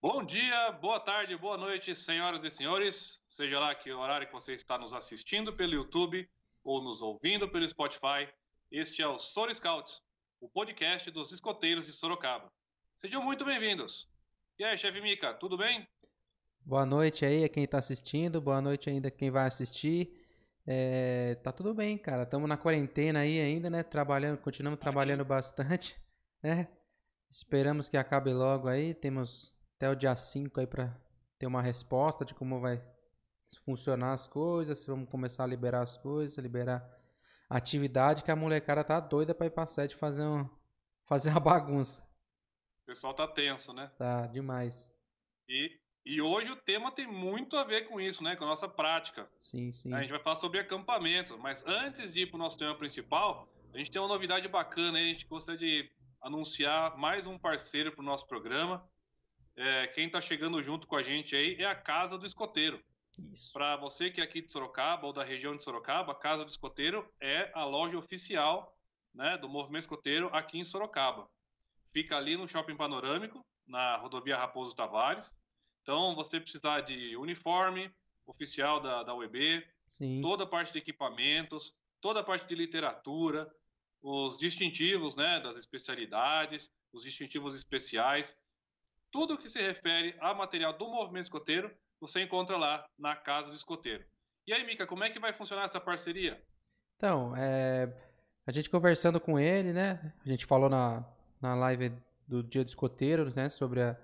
[0.00, 3.20] Bom dia, boa tarde, boa noite, senhoras e senhores.
[3.28, 6.24] Seja lá que horário que você está nos assistindo pelo YouTube
[6.62, 8.32] ou nos ouvindo pelo Spotify,
[8.70, 10.00] este é o Soro Scouts,
[10.40, 12.48] o podcast dos escoteiros de Sorocaba.
[12.94, 14.08] Sejam muito bem-vindos.
[14.56, 15.84] E aí, chefe Mica, tudo bem?
[16.64, 20.12] Boa noite aí a quem está assistindo, boa noite ainda quem vai assistir.
[20.64, 22.22] É, tá tudo bem, cara.
[22.22, 23.82] Estamos na quarentena aí ainda, né?
[23.82, 26.00] Trabalhando, continuamos trabalhando bastante,
[26.40, 26.68] né?
[27.28, 28.94] Esperamos que acabe logo aí.
[28.94, 30.92] Temos até o dia 5 aí para
[31.38, 32.82] ter uma resposta de como vai
[33.64, 36.84] funcionar as coisas, se vamos começar a liberar as coisas, liberar
[37.48, 40.50] atividade que a molecada tá doida para ir pra sede fazer um,
[41.06, 42.02] fazer uma bagunça.
[42.82, 43.90] O pessoal tá tenso, né?
[43.96, 44.92] Tá demais.
[45.48, 48.34] E, e hoje o tema tem muito a ver com isso, né?
[48.34, 49.30] Com a nossa prática.
[49.38, 49.94] Sim, sim.
[49.94, 53.78] A gente vai falar sobre acampamento, mas antes de ir pro nosso tema principal, a
[53.78, 58.02] gente tem uma novidade bacana aí, a gente gostaria de anunciar mais um parceiro pro
[58.02, 58.84] nosso programa.
[59.60, 62.80] É, quem está chegando junto com a gente aí é a Casa do Escoteiro.
[63.52, 66.50] Para você que é aqui de Sorocaba ou da região de Sorocaba, a Casa do
[66.50, 68.78] Escoteiro é a loja oficial
[69.12, 71.28] né, do Movimento Escoteiro aqui em Sorocaba.
[71.92, 75.34] Fica ali no Shopping Panorâmico, na rodovia Raposo Tavares.
[75.82, 77.90] Então, você precisar de uniforme
[78.26, 80.20] oficial da, da UEB, Sim.
[80.20, 83.52] toda a parte de equipamentos, toda a parte de literatura,
[84.00, 88.36] os distintivos né, das especialidades, os distintivos especiais.
[89.10, 91.70] Tudo que se refere a material do movimento escoteiro,
[92.00, 94.04] você encontra lá na Casa do Escoteiro.
[94.46, 96.42] E aí, Mica, como é que vai funcionar essa parceria?
[96.96, 97.92] Então, é,
[98.46, 100.12] a gente conversando com ele, né?
[100.24, 101.04] A gente falou na,
[101.40, 101.92] na live
[102.26, 103.48] do Dia do Escoteiro, né?
[103.48, 103.96] Sobre a,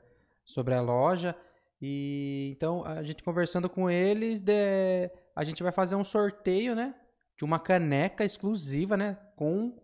[0.45, 1.35] sobre a loja.
[1.81, 6.95] E então, a gente conversando com eles, de, a gente vai fazer um sorteio, né?
[7.37, 9.19] De uma caneca exclusiva, né?
[9.37, 9.83] Com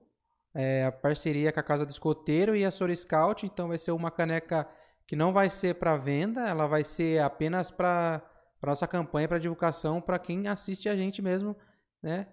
[0.55, 3.47] é, a parceria com a Casa do Escoteiro e a Sor Scout.
[3.47, 4.69] Então, vai ser uma caneca
[5.11, 8.23] que não vai ser para venda, ela vai ser apenas para
[8.63, 11.57] nossa campanha, para divulgação, para quem assiste a gente mesmo,
[12.01, 12.29] né?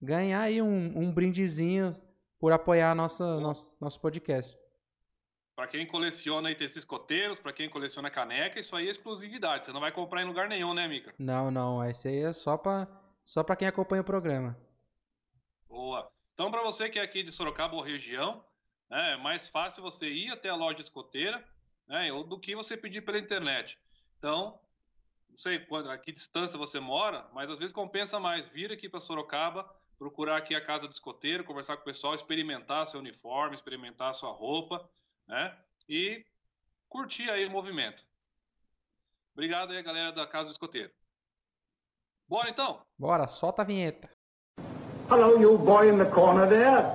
[0.00, 1.92] Ganhar aí um, um brindezinho
[2.38, 4.56] por apoiar nossa, nosso, nosso podcast.
[5.56, 9.66] Para quem coleciona itens escoteiros, para quem coleciona caneca, isso aí é exclusividade.
[9.66, 11.12] Você não vai comprar em lugar nenhum, né, Mica?
[11.18, 11.84] Não, não.
[11.84, 12.86] Esse aí é só para
[13.24, 14.56] só quem acompanha o programa.
[15.68, 16.08] Boa.
[16.34, 18.44] Então, para você que é aqui de Sorocaba ou região,
[18.88, 21.44] né, é mais fácil você ir até a loja escoteira,
[21.90, 23.76] né, ou do que você pedir pela internet.
[24.16, 24.60] Então,
[25.28, 28.88] não sei quando, a que distância você mora, mas às vezes compensa mais vir aqui
[28.88, 29.68] para Sorocaba,
[29.98, 34.30] procurar aqui a casa do escoteiro, conversar com o pessoal, experimentar seu uniforme, experimentar sua
[34.30, 34.88] roupa,
[35.26, 35.54] né?
[35.88, 36.24] E
[36.88, 38.04] curtir aí o movimento.
[39.32, 40.92] Obrigado aí, galera da Casa do Escoteiro.
[42.28, 42.82] Bora então?
[42.96, 44.08] Bora, solta a vinheta.
[45.10, 46.86] Hello, you boy in the corner there.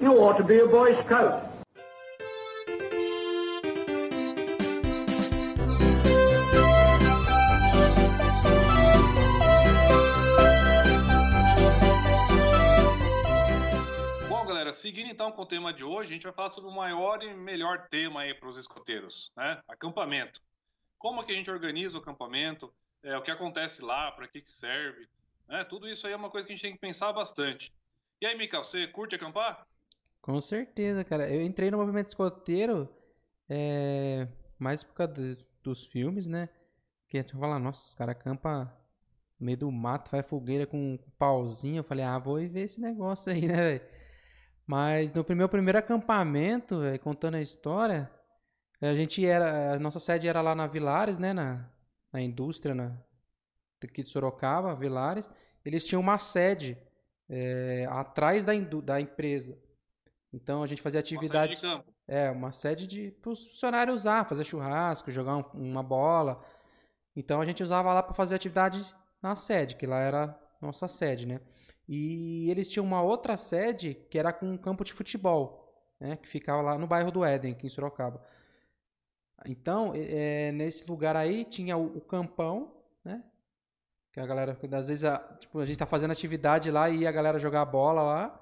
[0.00, 1.53] You ought to be a Boy Scout.
[14.84, 17.32] Seguindo então com o tema de hoje, a gente vai falar sobre o maior e
[17.32, 19.58] melhor tema aí para os escoteiros, né?
[19.66, 20.42] Acampamento.
[20.98, 22.70] Como que a gente organiza o acampamento?
[23.02, 24.12] É, o que acontece lá?
[24.12, 25.08] Para que, que serve?
[25.48, 25.64] Né?
[25.64, 27.72] Tudo isso aí é uma coisa que a gente tem que pensar bastante.
[28.20, 29.66] E aí, Mika, você curte acampar?
[30.20, 31.30] Com certeza, cara.
[31.30, 32.86] Eu entrei no movimento escoteiro
[33.48, 34.28] é,
[34.58, 35.14] mais por causa
[35.62, 36.50] dos filmes, né?
[37.08, 38.70] Que a gente fala, nossa, os caras acampam
[39.40, 41.78] no meio do mato, faz fogueira com um pauzinho.
[41.78, 43.93] Eu falei, ah, vou ver esse negócio aí, né, velho?
[44.66, 48.10] Mas no meu primeiro acampamento, véio, contando a história,
[48.80, 49.74] a gente era.
[49.74, 51.32] A nossa sede era lá na Vilares, né?
[51.32, 51.68] Na,
[52.12, 52.96] na indústria, na,
[53.82, 55.28] aqui de Sorocaba, Vilares.
[55.64, 56.78] Eles tinham uma sede
[57.28, 58.52] é, atrás da,
[58.82, 59.58] da empresa.
[60.32, 61.54] Então a gente fazia atividade.
[61.64, 61.84] Uma.
[62.06, 66.44] É, uma sede de para os funcionários usar, fazer churrasco, jogar um, uma bola.
[67.16, 71.26] Então a gente usava lá para fazer atividade na sede, que lá era nossa sede,
[71.26, 71.40] né?
[71.88, 76.28] E eles tinham uma outra sede que era com um campo de futebol, né, que
[76.28, 78.24] ficava lá no bairro do Éden, aqui em Sorocaba.
[79.46, 83.22] Então, é, nesse lugar aí tinha o, o, campão, né?
[84.10, 87.12] Que a galera, às vezes, a, tipo, a gente tá fazendo atividade lá e a
[87.12, 88.40] galera jogar bola lá.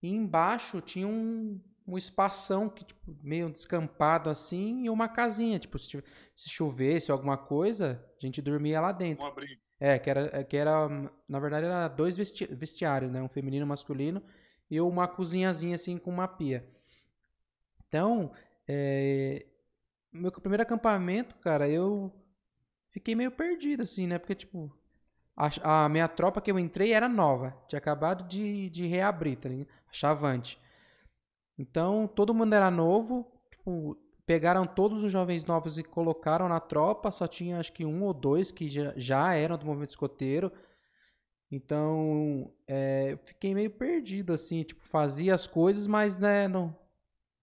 [0.00, 5.58] E embaixo tinha um, um espação que, tipo, meio descampado assim e uma casinha.
[5.58, 6.02] Tipo, se,
[6.36, 9.24] se chovesse alguma coisa, a gente dormia lá dentro.
[9.24, 9.61] Um abrigo.
[9.84, 10.88] É, que era, é, que era
[11.28, 13.20] na verdade, era dois vesti vestiários, né?
[13.20, 14.22] Um feminino e um masculino
[14.70, 16.64] e uma cozinhazinha assim com uma pia.
[17.88, 18.30] Então,
[18.68, 19.44] é,
[20.12, 22.12] meu primeiro acampamento, cara, eu
[22.90, 24.20] fiquei meio perdido, assim, né?
[24.20, 24.72] Porque, tipo,
[25.36, 27.52] a, a minha tropa que eu entrei era nova.
[27.66, 29.68] Tinha acabado de, de reabrir, tá ligado?
[29.90, 30.60] Chavante.
[31.58, 33.26] Então, todo mundo era novo.
[33.50, 38.02] Tipo, pegaram todos os jovens novos e colocaram na tropa, só tinha acho que um
[38.02, 40.52] ou dois que já, já eram do movimento escoteiro.
[41.50, 46.74] Então, é, eu fiquei meio perdido, assim, tipo, fazia as coisas, mas, né, não...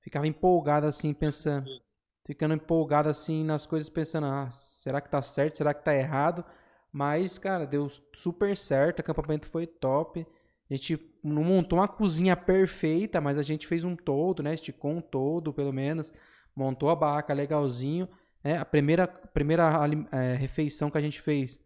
[0.02, 1.70] Ficava empolgado, assim, pensando...
[2.26, 6.44] Ficando empolgado, assim, nas coisas, pensando, ah, será que tá certo, será que tá errado?
[6.92, 10.26] Mas, cara, deu super certo, o acampamento foi top.
[10.70, 14.54] A gente não montou uma cozinha perfeita, mas a gente fez um todo, né?
[14.54, 16.14] Esticou um todo, pelo menos.
[16.56, 18.08] Montou a barraca legalzinho.
[18.44, 19.70] É, a primeira, primeira
[20.12, 21.60] é, refeição que a gente fez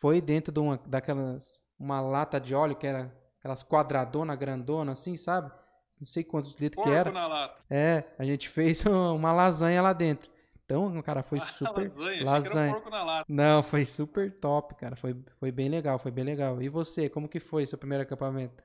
[0.00, 5.16] foi dentro de uma daquelas uma lata de óleo que era aquelas quadradona grandona assim,
[5.16, 5.50] sabe?
[5.98, 7.10] Não sei quantos litros Porco que era.
[7.10, 7.60] na lata.
[7.70, 10.30] É, a gente fez uma lasanha lá dentro.
[10.64, 12.24] Então, cara, foi Ah, super lasanha.
[12.24, 12.72] lasanha.
[12.74, 13.24] Porco na lata.
[13.28, 14.96] Não, foi super top, cara.
[14.96, 16.62] Foi, foi bem legal, foi bem legal.
[16.62, 18.62] E você, como que foi seu primeiro acampamento?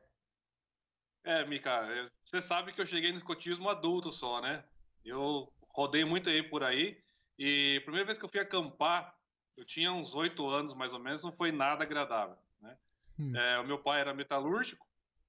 [1.24, 4.63] É, Mika, é, você sabe que eu cheguei no escotismo adulto só, né?
[5.05, 7.01] Eu rodei muito aí por aí.
[7.38, 9.15] E a primeira vez que eu fui acampar,
[9.55, 12.38] eu tinha uns oito anos mais ou menos, não foi nada agradável.
[12.59, 12.77] Né?
[13.19, 13.35] Hum.
[13.35, 14.85] É, o meu pai era metalúrgico,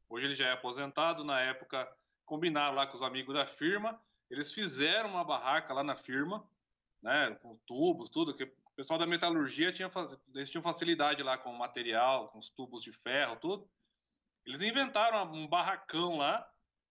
[0.09, 1.25] hoje ele já é aposentado.
[1.25, 1.91] Na época,
[2.25, 4.01] combinaram lá com os amigos da firma,
[4.31, 6.47] eles fizeram uma barraca lá na firma,
[7.03, 9.91] né, com tubos, tudo, que o pessoal da metalurgia tinha,
[10.35, 13.69] eles tinham facilidade lá com o material, com os tubos de ferro, tudo.
[14.45, 16.49] Eles inventaram um barracão lá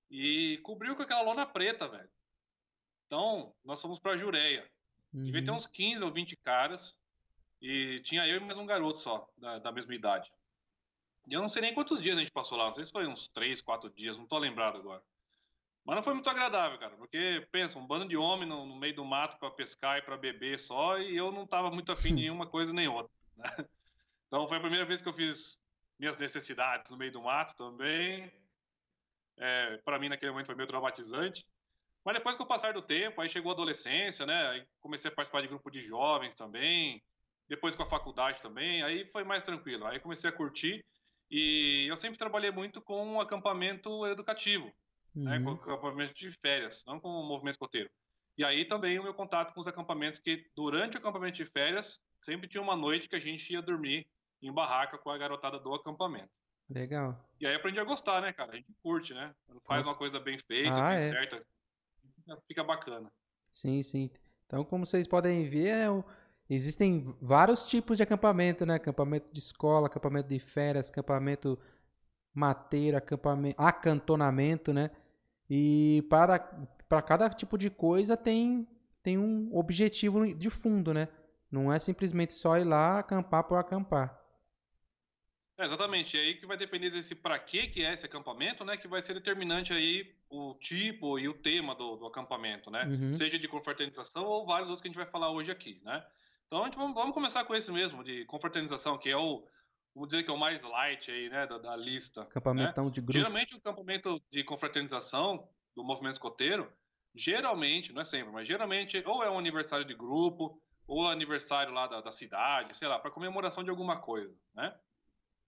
[0.09, 2.09] e cobriu com aquela lona preta, velho.
[3.07, 4.69] Então, nós fomos pra Jureia.
[5.13, 5.57] Devia ter Uhum.
[5.57, 6.95] uns 15 ou 20 caras.
[7.61, 10.31] E tinha eu e mais um garoto só, da, da mesma idade.
[11.27, 12.65] E eu não sei nem quantos dias a gente passou lá.
[12.67, 15.01] Não sei se foi uns 3, 4 dias, não tô lembrado agora.
[15.83, 16.95] Mas não foi muito agradável, cara.
[16.97, 20.17] Porque, pensa, um bando de homem no, no meio do mato pra pescar e pra
[20.17, 20.99] beber só.
[20.99, 23.11] E eu não tava muito afim de nenhuma coisa nem outra.
[23.37, 23.45] né?
[24.27, 25.59] Então foi a primeira vez que eu fiz
[25.97, 28.29] minhas necessidades no meio do mato também.
[29.37, 31.47] É, para mim, naquele momento, foi meio traumatizante.
[32.07, 34.47] Mas depois com o passar do tempo, aí chegou a adolescência, né?
[34.47, 37.03] Aí comecei a participar de grupo de jovens também.
[37.49, 39.85] Depois com a faculdade também, aí foi mais tranquilo.
[39.85, 40.85] Aí comecei a curtir.
[41.29, 44.71] E eu sempre trabalhei muito com um acampamento educativo,
[45.13, 45.37] né?
[45.41, 45.55] Com Uhum.
[45.55, 47.89] acampamento de férias, não com o movimento escoteiro.
[48.37, 51.99] E aí também o meu contato com os acampamentos, que durante o acampamento de férias,
[52.21, 54.07] sempre tinha uma noite que a gente ia dormir
[54.41, 56.29] em barraca com a garotada do acampamento.
[56.69, 57.21] Legal.
[57.41, 58.53] E aí aprendi a gostar, né, cara?
[58.53, 59.35] A gente curte, né?
[59.65, 59.89] Faz Nossa.
[59.89, 61.09] uma coisa bem feita, Ah, bem é.
[61.09, 61.45] certa,
[62.47, 63.11] fica- bacana.
[63.51, 64.09] Sim, sim.
[64.45, 66.03] Então, como vocês podem ver, é o-
[66.49, 68.75] existem vários tipos de acampamento, né?
[68.75, 71.57] Acampamento de escola, acampamento de férias, acampamento
[72.33, 74.91] mateiro, acampamento, acantonamento, né?
[75.49, 76.39] E para,
[76.87, 78.67] para cada tipo de coisa tem,
[79.01, 81.07] tem um objetivo de fundo, né?
[81.51, 84.19] Não é simplesmente só ir lá acampar por acampar.
[85.57, 88.77] É, exatamente, e aí que vai depender desse para que que é esse acampamento, né,
[88.77, 92.85] que vai ser determinante aí o tipo e o tema do, do acampamento, né?
[92.85, 93.13] Uhum.
[93.13, 96.05] Seja de confraternização ou vários outros que a gente vai falar hoje aqui, né?
[96.45, 99.45] Então, a gente vamos, vamos começar com esse mesmo, de confraternização, que é o,
[99.95, 102.21] vamos dizer que é o mais light aí, né, da, da lista.
[102.21, 103.13] Acampamentão de grupo.
[103.13, 106.71] Geralmente o acampamento de confraternização do movimento escoteiro,
[107.15, 111.87] geralmente, não é sempre, mas geralmente ou é um aniversário de grupo, ou aniversário lá
[111.87, 114.73] da, da cidade, sei lá, para comemoração de alguma coisa, né?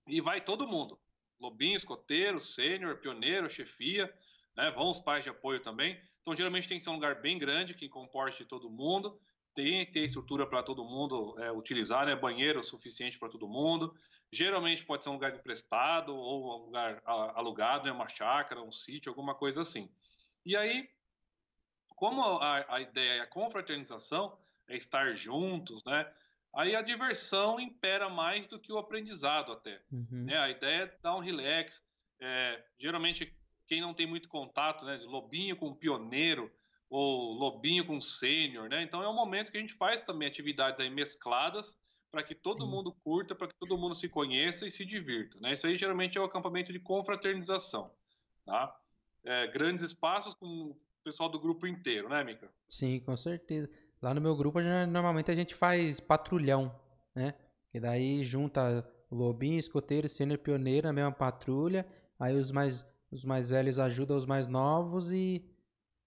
[0.10, 1.00] E vai todo mundo.
[1.40, 4.14] Lobinho, escoteiro, sênior, pioneiro, chefia,
[4.56, 4.72] né?
[4.72, 6.00] Vão os pais de apoio também.
[6.22, 9.20] Então, geralmente tem que ser um lugar bem grande que comporte todo mundo.
[9.54, 12.16] Tem que ter estrutura para todo mundo é, utilizar, né?
[12.16, 13.96] Banheiro suficiente para todo mundo.
[14.32, 17.92] Geralmente pode ser um lugar emprestado ou um lugar alugado, né?
[17.92, 19.90] Uma chácara, um sítio, alguma coisa assim.
[20.46, 20.90] E aí,
[21.96, 24.38] como a, a ideia é a confraternização,
[24.68, 26.12] é estar juntos, né?
[26.56, 30.26] Aí a diversão impera mais do que o aprendizado até Uhum.
[30.26, 30.38] né?
[30.38, 31.84] A ideia é dar um relax.
[32.20, 33.34] É, geralmente,
[33.68, 34.98] quem não tem muito contato, né?
[35.04, 36.52] Lobinho com pioneiro
[36.90, 38.82] ou lobinho com sênior, né?
[38.82, 41.78] Então é um momento que a gente faz também atividades aí mescladas
[42.12, 42.72] para que todo Sim.
[42.72, 45.54] mundo curta, para que todo mundo se conheça e se divirta, né?
[45.54, 47.94] Isso aí geralmente é o acampamento de confraternização,
[48.44, 48.76] tá?
[49.24, 52.52] É, grandes espaços com o pessoal do grupo inteiro, né, Mica?
[52.66, 53.70] Sim, com certeza.
[54.02, 56.74] Lá no meu grupo, normalmente a gente faz patrulhão,
[57.14, 57.34] né?
[57.72, 61.86] Que daí junta lobinho, escoteiro, sênior, pioneiro na mesma patrulha.
[62.20, 65.44] Aí os mais, os mais velhos ajudam os mais novos e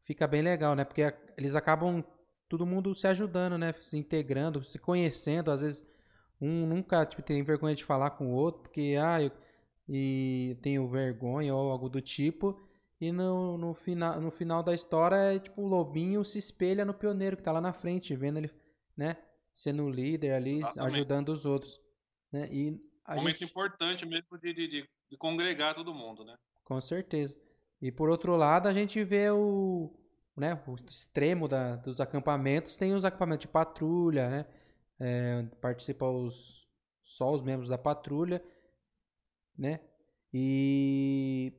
[0.00, 0.84] fica bem legal, né?
[0.84, 1.02] Porque
[1.36, 2.02] eles acabam
[2.48, 3.74] todo mundo se ajudando, né?
[3.80, 5.50] Se integrando, se conhecendo.
[5.50, 5.86] Às vezes
[6.40, 9.30] um nunca tipo, tem vergonha de falar com o outro, porque ah, eu
[9.88, 12.60] e tenho vergonha ou algo do tipo.
[13.02, 16.94] E no, no, final, no final da história é tipo o lobinho se espelha no
[16.94, 18.48] pioneiro que tá lá na frente, vendo ele,
[18.96, 19.16] né?
[19.52, 20.94] Sendo o líder ali, Exatamente.
[20.94, 21.80] ajudando os outros.
[22.30, 22.48] Né?
[22.52, 23.50] E a momento gente.
[23.50, 26.36] importante mesmo de, de, de- de congregar todo mundo, né?
[26.62, 27.36] Com certeza.
[27.80, 29.92] E por outro lado, a gente vê o,
[30.36, 34.46] né, o extremo da, dos acampamentos, tem os acampamentos de patrulha, né?
[35.00, 36.68] É, participa os,
[37.02, 38.40] só os membros da patrulha,
[39.58, 39.80] né?
[40.32, 41.52] E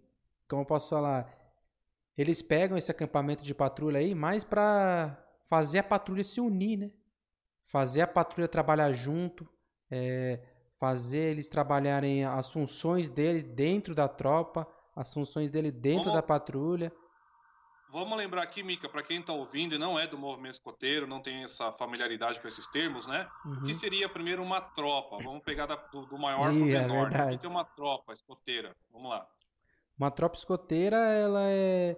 [0.53, 1.27] como eu posso falar,
[2.15, 5.17] eles pegam esse acampamento de patrulha aí mais para
[5.49, 6.91] fazer a patrulha se unir, né?
[7.65, 9.49] Fazer a patrulha trabalhar junto,
[9.89, 10.39] é,
[10.79, 16.21] fazer eles trabalharem as funções dele dentro da tropa, as funções dele dentro Vamos...
[16.21, 16.93] da patrulha.
[17.89, 21.21] Vamos lembrar aqui, Mica, para quem está ouvindo e não é do movimento escoteiro, não
[21.21, 23.27] tem essa familiaridade com esses termos, né?
[23.45, 23.53] Uhum.
[23.53, 25.17] O que seria primeiro uma tropa?
[25.23, 27.09] Vamos pegar da, do, do, maior para o é menor.
[27.09, 27.35] Né?
[27.35, 28.75] O que é uma tropa escoteira?
[28.91, 29.27] Vamos lá.
[29.97, 31.97] Uma tropa escoteira, ela é,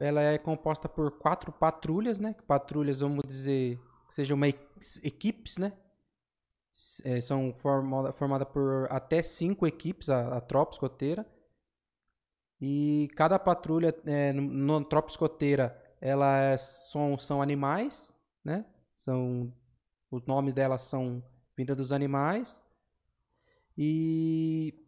[0.00, 2.34] ela é composta por quatro patrulhas, né?
[2.46, 3.78] Patrulhas, vamos dizer,
[4.08, 5.72] que sejam uma equipes, né?
[7.04, 11.26] É, são formadas formada por até cinco equipes, a, a tropa escoteira.
[12.60, 18.14] E cada patrulha é, no, tropa escoteira, elas são, são animais,
[18.44, 18.64] né?
[18.96, 19.52] São,
[20.10, 21.22] o nome delas são
[21.56, 22.62] Vinda dos Animais.
[23.76, 24.81] E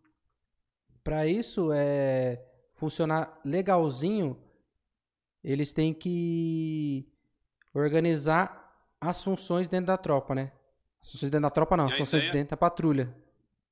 [1.05, 2.43] para isso é
[2.73, 4.43] funcionar legalzinho,
[5.45, 7.07] eles têm que
[7.75, 8.65] organizar
[8.99, 10.51] as funções dentro da tropa, né?
[11.01, 12.33] As funções dentro da tropa não, as funções ideia...
[12.33, 13.05] dentro da patrulha.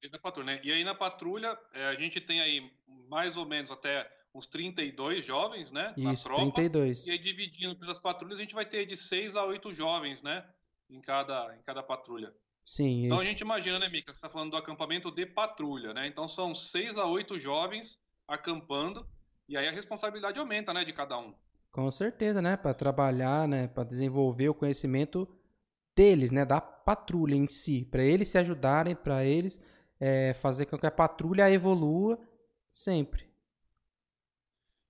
[0.00, 0.60] Dentro da patrulha, né?
[0.62, 2.70] E aí na patrulha, é, a gente tem aí
[3.08, 5.94] mais ou menos até uns 32 jovens, né?
[5.96, 6.52] Isso, na tropa.
[6.52, 7.06] 32.
[7.06, 10.44] E aí dividindo pelas patrulhas, a gente vai ter de 6 a 8 jovens, né?
[10.90, 12.34] Em cada, em cada patrulha.
[12.64, 14.12] Sim, Então a gente imagina, né, Mica?
[14.12, 16.06] Você está falando do acampamento de patrulha, né?
[16.06, 19.06] Então são 6 a 8 jovens acampando.
[19.48, 21.34] E aí a responsabilidade aumenta, né, de cada um.
[21.70, 22.56] Com certeza, né?
[22.56, 23.66] Para trabalhar, né?
[23.66, 25.28] Para desenvolver o conhecimento
[25.96, 26.44] deles, né?
[26.44, 27.84] Da patrulha em si.
[27.84, 29.60] Para eles se ajudarem, para eles
[29.98, 32.18] é, fazer com que a patrulha evolua
[32.70, 33.32] sempre.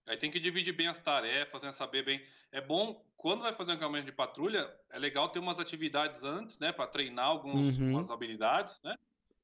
[0.07, 1.71] Aí tem que dividir bem as tarefas, né?
[1.71, 2.21] Saber bem.
[2.53, 6.59] É bom, quando vai fazer um acampamento de patrulha, é legal ter umas atividades antes,
[6.59, 6.71] né?
[6.71, 8.13] Para treinar algumas uhum.
[8.13, 8.95] habilidades, né?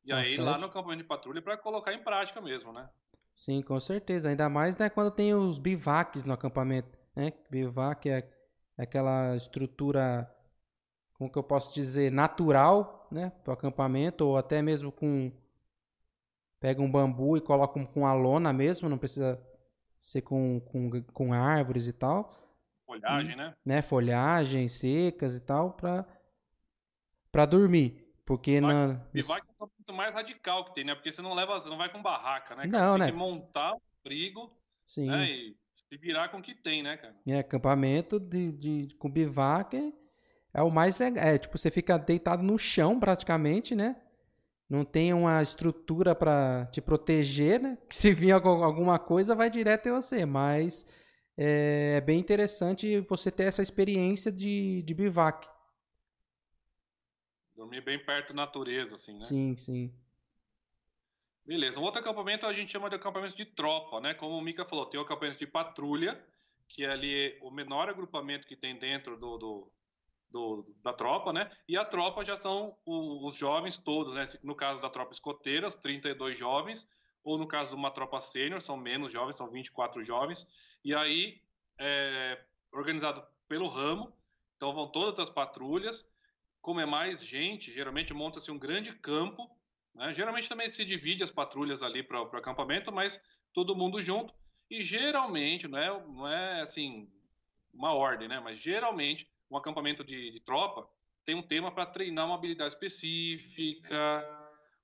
[0.04, 2.88] E aí lá no acampamento de patrulha para colocar em prática mesmo, né?
[3.34, 4.28] Sim, com certeza.
[4.28, 6.98] Ainda mais né, quando tem os bivacs no acampamento.
[7.14, 7.32] Né?
[7.50, 8.28] Bivac é,
[8.76, 10.28] é aquela estrutura,
[11.14, 15.32] como que eu posso dizer, natural né, para o acampamento, ou até mesmo com
[16.58, 19.40] pega um bambu e coloca com a lona mesmo, não precisa
[19.96, 22.34] ser com, com, com árvores e tal.
[22.88, 23.54] Folhagem, e, né?
[23.64, 23.82] né?
[23.82, 26.06] Folhagem secas e tal, para
[27.30, 28.06] para dormir.
[28.24, 28.94] Porque na.
[29.12, 30.94] Bivac é o muito mais radical que tem, né?
[30.94, 32.66] Porque você não leva, você não vai com barraca, né?
[32.66, 33.04] Não, você né?
[33.06, 34.50] Tem que montar o abrigo
[34.86, 35.06] Sim.
[35.06, 35.30] Né?
[35.30, 37.14] e se virar com o que tem, né, cara?
[37.26, 39.94] É, acampamento de, de, com bivac
[40.52, 41.24] é o mais legal.
[41.24, 43.96] É, tipo, você fica deitado no chão praticamente, né?
[44.68, 47.78] não tem uma estrutura para te proteger, né?
[47.88, 50.84] Que se vir alguma coisa vai direto em você, mas
[51.38, 55.48] é, é bem interessante você ter essa experiência de, de bivac.
[57.54, 59.20] Dormir bem perto da natureza, assim, né?
[59.20, 59.94] Sim, sim.
[61.46, 61.80] Beleza.
[61.80, 64.14] Um outro acampamento a gente chama de acampamento de tropa, né?
[64.14, 66.20] Como o Mika falou, tem o acampamento de patrulha,
[66.68, 69.72] que é ali o menor agrupamento que tem dentro do, do
[70.30, 71.50] do, da tropa, né?
[71.66, 74.24] E a tropa já são o, os jovens todos, né?
[74.42, 76.86] No caso da tropa escoteira, os 32 jovens,
[77.24, 80.46] ou no caso de uma tropa sênior, são menos jovens, são 24 jovens.
[80.84, 81.40] E aí,
[81.78, 82.42] é,
[82.72, 84.12] organizado pelo ramo,
[84.56, 86.06] então vão todas as patrulhas.
[86.60, 89.48] Como é mais gente, geralmente monta-se um grande campo,
[89.94, 90.14] né?
[90.14, 93.20] Geralmente também se divide as patrulhas ali para o acampamento, mas
[93.52, 94.34] todo mundo junto.
[94.70, 97.10] E geralmente, não é, não é assim,
[97.72, 98.40] uma ordem, né?
[98.40, 100.88] Mas geralmente um acampamento de, de tropa
[101.24, 104.24] tem um tema para treinar uma habilidade específica,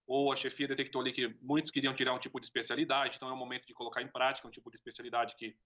[0.07, 3.33] ou a chefia detectou ali que muitos queriam tirar um tipo de especialidade, então é
[3.33, 5.57] o momento de colocar em prática um tipo de especialidade que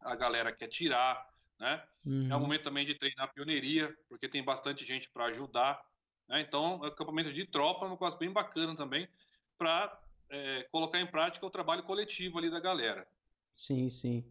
[0.00, 1.26] a galera quer tirar,
[1.58, 1.82] né?
[2.04, 2.28] Uhum.
[2.30, 5.80] É o momento também de treinar pioneiria, porque tem bastante gente para ajudar,
[6.28, 6.40] né?
[6.40, 9.08] Então, é um acampamento de tropa é uma coisa bem bacana também
[9.56, 10.00] para
[10.30, 13.06] é, colocar em prática o trabalho coletivo ali da galera.
[13.54, 14.24] Sim, sim.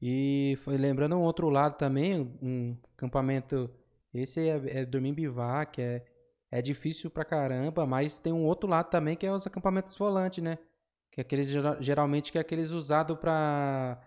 [0.00, 3.70] E foi lembrando um outro lado também, um acampamento.
[4.12, 6.04] Esse é, é dormir em bivac, é,
[6.50, 10.42] é difícil pra caramba, mas tem um outro lado também que é os acampamentos volantes,
[10.42, 10.58] né?
[11.10, 11.48] Que é aqueles
[11.80, 14.00] geralmente que é aqueles usados para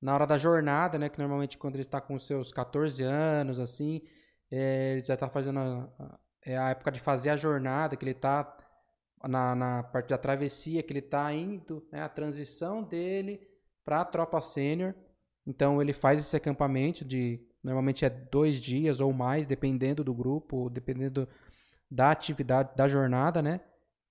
[0.00, 1.08] na hora da jornada, né?
[1.08, 4.02] Que normalmente quando ele está com seus 14 anos, assim,
[4.50, 8.12] é, ele já está fazendo a, é a época de fazer a jornada, que ele
[8.12, 8.56] está
[9.28, 12.02] na, na parte da travessia, que ele está indo, né?
[12.02, 13.40] A transição dele
[13.84, 14.94] para a tropa sênior.
[15.46, 20.70] Então ele faz esse acampamento de normalmente é dois dias ou mais, dependendo do grupo,
[20.70, 21.28] dependendo
[21.90, 23.60] da atividade da jornada, né?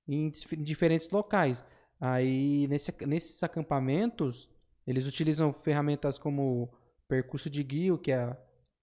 [0.08, 1.64] Em diferentes locais.
[2.00, 4.50] Aí nesse, nesses acampamentos
[4.86, 6.72] eles utilizam ferramentas como
[7.08, 8.38] percurso de guio, que é a,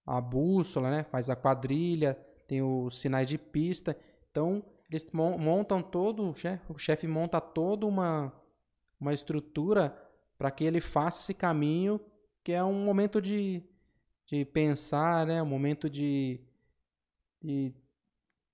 [0.07, 1.05] a bússola, né?
[1.05, 2.15] Faz a quadrilha,
[2.47, 3.97] tem os sinais de pista.
[4.31, 6.33] Então, eles montam todo,
[6.69, 8.33] o chefe monta toda uma,
[9.01, 9.97] uma estrutura
[10.39, 12.01] para que ele faça esse caminho,
[12.45, 13.63] que é um momento de,
[14.27, 15.43] de pensar, né?
[15.43, 16.41] Um momento de,
[17.43, 17.75] de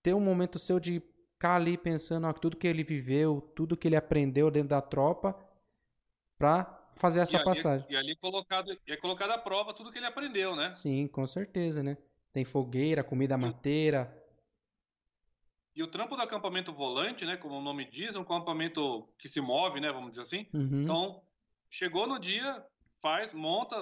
[0.03, 1.03] ter um momento seu de
[1.43, 5.37] ficar ali pensando ó, tudo que ele viveu, tudo que ele aprendeu dentro da tropa,
[6.39, 7.87] para fazer essa e ali, passagem.
[7.91, 10.73] E ali colocado, é colocado à prova tudo que ele aprendeu, né?
[10.73, 11.97] Sim, com certeza, né?
[12.33, 14.19] Tem fogueira, comida mateira.
[15.75, 17.37] E o trampo do acampamento volante, né?
[17.37, 19.91] Como o nome diz, é um acampamento que se move, né?
[19.91, 20.47] Vamos dizer assim.
[20.53, 20.83] Uhum.
[20.83, 21.23] Então,
[21.71, 22.65] chegou no dia,
[23.01, 23.77] faz, monta,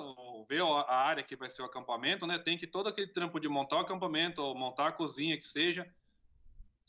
[0.49, 2.39] vê a área que vai ser o acampamento, né?
[2.39, 5.87] Tem que todo aquele trampo de montar o acampamento, ou montar a cozinha, que seja.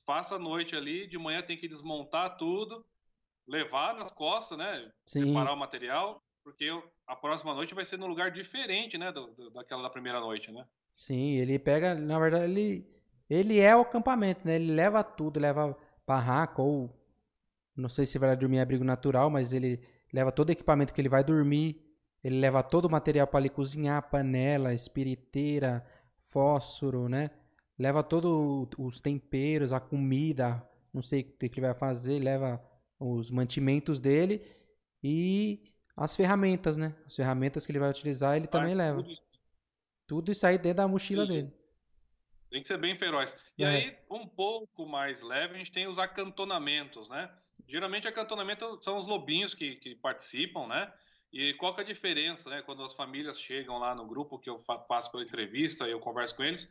[0.06, 2.86] Faça a noite ali, de manhã tem que desmontar tudo,
[3.52, 4.90] levar nas costas, né?
[5.06, 5.26] Sim.
[5.26, 6.70] Preparar o material, porque
[7.06, 9.12] a próxima noite vai ser num lugar diferente, né?
[9.12, 10.66] Do, do, daquela da primeira noite, né?
[10.94, 12.88] Sim, ele pega, na verdade, ele,
[13.30, 14.56] ele é o acampamento, né?
[14.56, 15.78] Ele leva tudo, leva
[16.08, 17.02] barraco ou
[17.76, 19.82] não sei se vai dormir em abrigo natural, mas ele
[20.14, 21.82] leva todo o equipamento que ele vai dormir,
[22.24, 25.86] ele leva todo o material para ele cozinhar, panela, espiriteira,
[26.20, 27.32] fósforo, né?
[27.78, 30.62] Leva todos os temperos, a comida,
[30.94, 32.62] não sei o que ele vai fazer, leva
[33.02, 34.46] os mantimentos dele
[35.04, 36.96] e as ferramentas, né?
[37.06, 39.02] As ferramentas que ele vai utilizar, ele também leva.
[39.04, 39.16] Tudo,
[40.08, 41.34] tudo isso aí dentro da mochila tudo.
[41.34, 41.54] dele.
[42.50, 43.36] Tem que ser bem feroz.
[43.58, 43.68] E É.
[43.68, 47.32] aí, um pouco mais leve, a gente tem os acantonamentos, né?
[47.68, 50.92] Geralmente, acantonamento são os lobinhos que, que participam, né?
[51.32, 52.62] E qual que é a diferença, né?
[52.62, 56.00] Quando as famílias chegam lá no grupo que eu fa- passo pela entrevista e eu
[56.00, 56.70] converso com eles,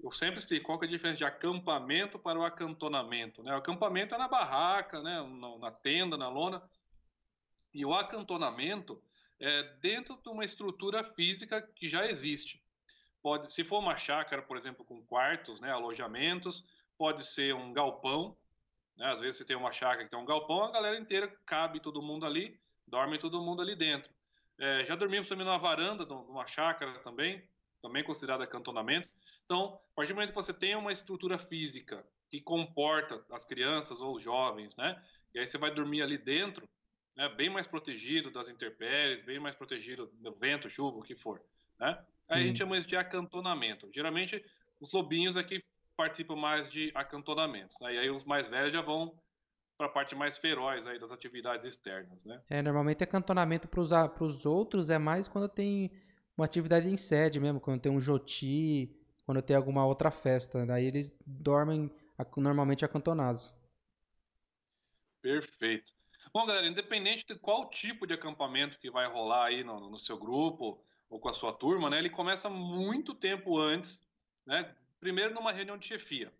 [0.00, 3.52] eu sempre explico qual é a diferença de acampamento para o acantonamento, né?
[3.52, 5.20] O acampamento é na barraca, né?
[5.22, 6.62] Na, na tenda, na lona.
[7.74, 9.02] E o acantonamento
[9.40, 12.62] é dentro de uma estrutura física que já existe.
[13.22, 16.64] Pode, se for uma chácara, por exemplo, com quartos, né, alojamentos,
[16.96, 18.36] pode ser um galpão.
[18.96, 21.80] Né, às vezes você tem uma chácara que tem um galpão, a galera inteira cabe
[21.80, 24.12] todo mundo ali, dorme todo mundo ali dentro.
[24.58, 27.48] É, já dormimos também numa varanda, numa chácara também,
[27.80, 29.08] também considerada acantonamento.
[29.44, 34.00] Então, a partir do momento que você tem uma estrutura física que comporta as crianças
[34.00, 35.02] ou os jovens, né,
[35.34, 36.68] e aí você vai dormir ali dentro,
[37.16, 41.42] né, bem mais protegido das intempéries, bem mais protegido do vento, chuva, o que for,
[41.78, 41.98] né?
[42.28, 43.88] Aí a gente chama isso de acantonamento.
[43.92, 44.44] Geralmente,
[44.80, 45.64] os lobinhos aqui
[45.96, 47.76] participam mais de acantonamentos.
[47.80, 47.94] Né?
[47.94, 49.18] E aí os mais velhos já vão
[49.76, 52.42] para a parte mais feroz aí das atividades externas, né?
[52.50, 55.92] É, normalmente acantonamento para os outros é mais quando tem
[56.38, 58.96] uma atividade em sede mesmo, quando tem um joti,
[59.26, 60.64] quando tem alguma outra festa.
[60.64, 61.90] Daí eles dormem
[62.36, 63.52] normalmente acantonados.
[65.20, 65.92] Perfeito.
[66.32, 70.16] Bom, galera, independente de qual tipo de acampamento que vai rolar aí no, no seu
[70.16, 74.00] grupo ou com a sua turma, né, ele começa muito tempo antes,
[74.46, 74.74] né?
[75.00, 76.30] Primeiro numa reunião de chefia.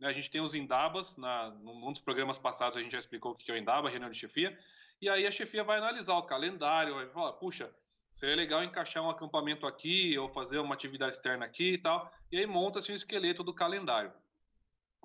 [0.00, 3.32] né, A gente tem os indabas, na, num dos programas passados a gente já explicou
[3.32, 4.58] o que é o indaba, reunião de chefia,
[5.00, 7.70] e aí a chefia vai analisar o calendário, vai falar, puxa,
[8.16, 12.38] seria legal encaixar um acampamento aqui ou fazer uma atividade externa aqui e tal, e
[12.38, 14.10] aí monta-se um esqueleto do calendário.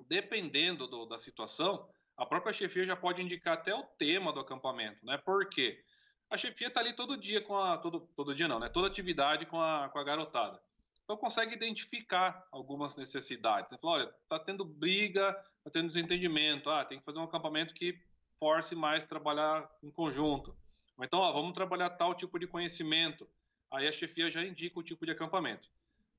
[0.08, 5.04] Dependendo do- da situação, a própria chefia já pode indicar até o tema do acampamento,
[5.04, 5.18] né?
[5.18, 5.84] Por quê?
[6.30, 7.76] A chefia está ali todo dia com a.
[7.76, 8.70] Todo, todo dia não, né?
[8.70, 10.58] Toda atividade com a, com a garotada.
[11.04, 13.70] Então consegue identificar algumas necessidades.
[13.70, 13.78] Né?
[13.82, 16.70] Fala, olha, tá tendo briga, tá tendo desentendimento.
[16.70, 17.98] Ah, tem que fazer um acampamento que
[18.38, 20.56] force mais trabalhar em conjunto.
[21.00, 23.28] Então, ó, vamos trabalhar tal tipo de conhecimento.
[23.70, 25.68] Aí a chefia já indica o tipo de acampamento.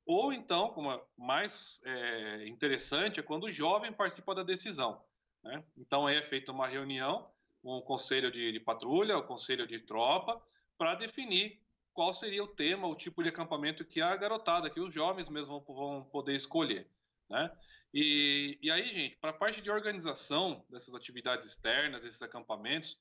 [0.05, 5.01] Ou então, como é mais é, interessante, é quando o jovem participa da decisão.
[5.43, 5.63] Né?
[5.77, 7.29] Então aí é feita uma reunião,
[7.63, 10.41] um conselho de, de patrulha, o um conselho de tropa,
[10.77, 11.61] para definir
[11.93, 15.59] qual seria o tema, o tipo de acampamento que a garotada, que os jovens mesmo
[15.61, 16.87] vão, vão poder escolher.
[17.29, 17.51] Né?
[17.93, 22.97] E, e aí, gente, para a parte de organização dessas atividades externas, desses acampamentos,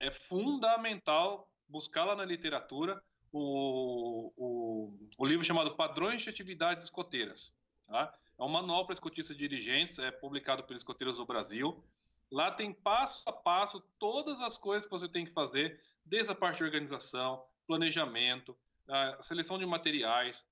[0.00, 3.02] é fundamental buscar lá na literatura
[3.32, 7.52] o, o, o livro chamado Padrões de Atividades Escoteiras.
[7.86, 8.14] Tá?
[8.38, 11.82] É um manual para escotistas dirigentes, é publicado pelos Escoteiros do Brasil.
[12.30, 16.34] Lá tem passo a passo todas as coisas que você tem que fazer, desde a
[16.34, 18.56] parte de organização, planejamento,
[18.88, 20.44] a seleção de materiais,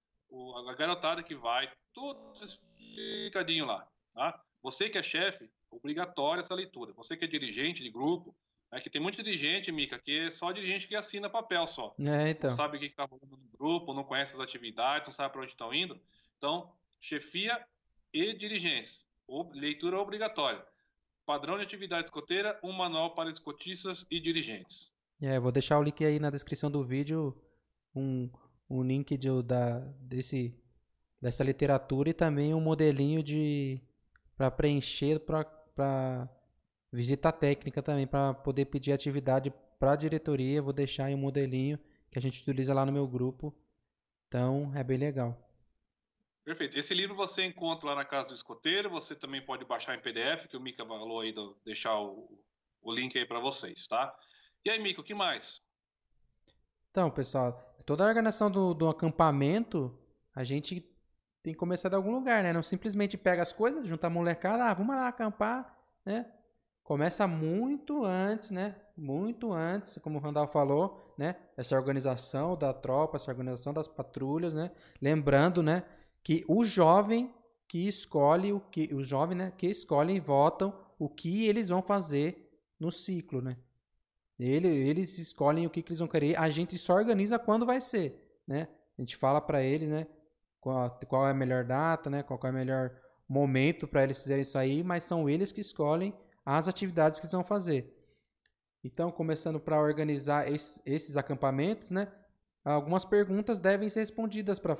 [0.66, 3.87] a garotada que vai, tudo explicadinho lá.
[4.14, 4.40] Tá?
[4.62, 6.92] Você que é chefe, obrigatória essa leitura.
[6.92, 8.35] Você que é dirigente de grupo,
[8.72, 11.94] é que tem muito dirigente, Mica, que é só dirigente que assina papel só.
[12.00, 12.50] É, então.
[12.50, 15.42] Não sabe o que está rolando no grupo, não conhece as atividades, não sabe para
[15.42, 16.00] onde estão indo.
[16.38, 17.62] Então, chefia
[18.12, 19.04] e dirigentes.
[19.52, 20.64] Leitura obrigatória.
[21.26, 24.90] Padrão de atividade escoteira, um manual para escotistas e dirigentes.
[25.20, 27.37] É, vou deixar o link aí na descrição do vídeo,
[27.94, 28.30] um,
[28.68, 30.58] um link de, da, desse,
[31.20, 33.80] dessa literatura e também um modelinho de
[34.37, 36.28] para preencher para
[36.92, 40.62] visita técnica também, para poder pedir atividade para a diretoria.
[40.62, 41.78] Vou deixar aí um modelinho
[42.11, 43.55] que a gente utiliza lá no meu grupo.
[44.28, 45.37] Então, é bem legal.
[46.44, 46.78] Perfeito.
[46.78, 50.48] Esse livro você encontra lá na Casa do Escoteiro, você também pode baixar em PDF,
[50.48, 52.28] que o Mika falou aí, do, deixar o,
[52.83, 54.14] o link aí para vocês, tá?
[54.64, 55.61] E aí, Mika, o que mais?
[56.90, 59.96] Então, pessoal, toda a organização do, do acampamento,
[60.35, 60.81] a gente
[61.42, 62.52] tem que começar de algum lugar, né?
[62.52, 66.31] Não simplesmente pega as coisas, junta a molecada, ah, vamos lá acampar, né?
[66.83, 68.75] Começa muito antes, né?
[68.97, 71.37] Muito antes, como o Randall falou, né?
[71.57, 74.71] Essa organização da tropa, essa organização das patrulhas, né?
[75.01, 75.85] Lembrando, né?
[76.23, 77.33] Que o jovem
[77.68, 79.53] que escolhe o que, os jovens, né?
[79.57, 83.57] Que escolhem e votam o que eles vão fazer no ciclo, né?
[84.38, 86.37] Ele, eles escolhem o que, que, eles vão querer.
[86.37, 88.68] A gente só organiza quando vai ser, né?
[88.99, 90.07] A gente fala para eles, né?
[90.61, 92.23] Qual, qual é a melhor data, né?
[92.23, 92.92] Qual é o melhor
[93.29, 96.12] momento para eles fazerem isso aí, mas são eles que escolhem
[96.44, 97.98] as atividades que eles vão fazer.
[98.85, 102.09] Então, começando para organizar esses, acampamentos, né?
[102.64, 104.76] Algumas perguntas devem ser respondidas para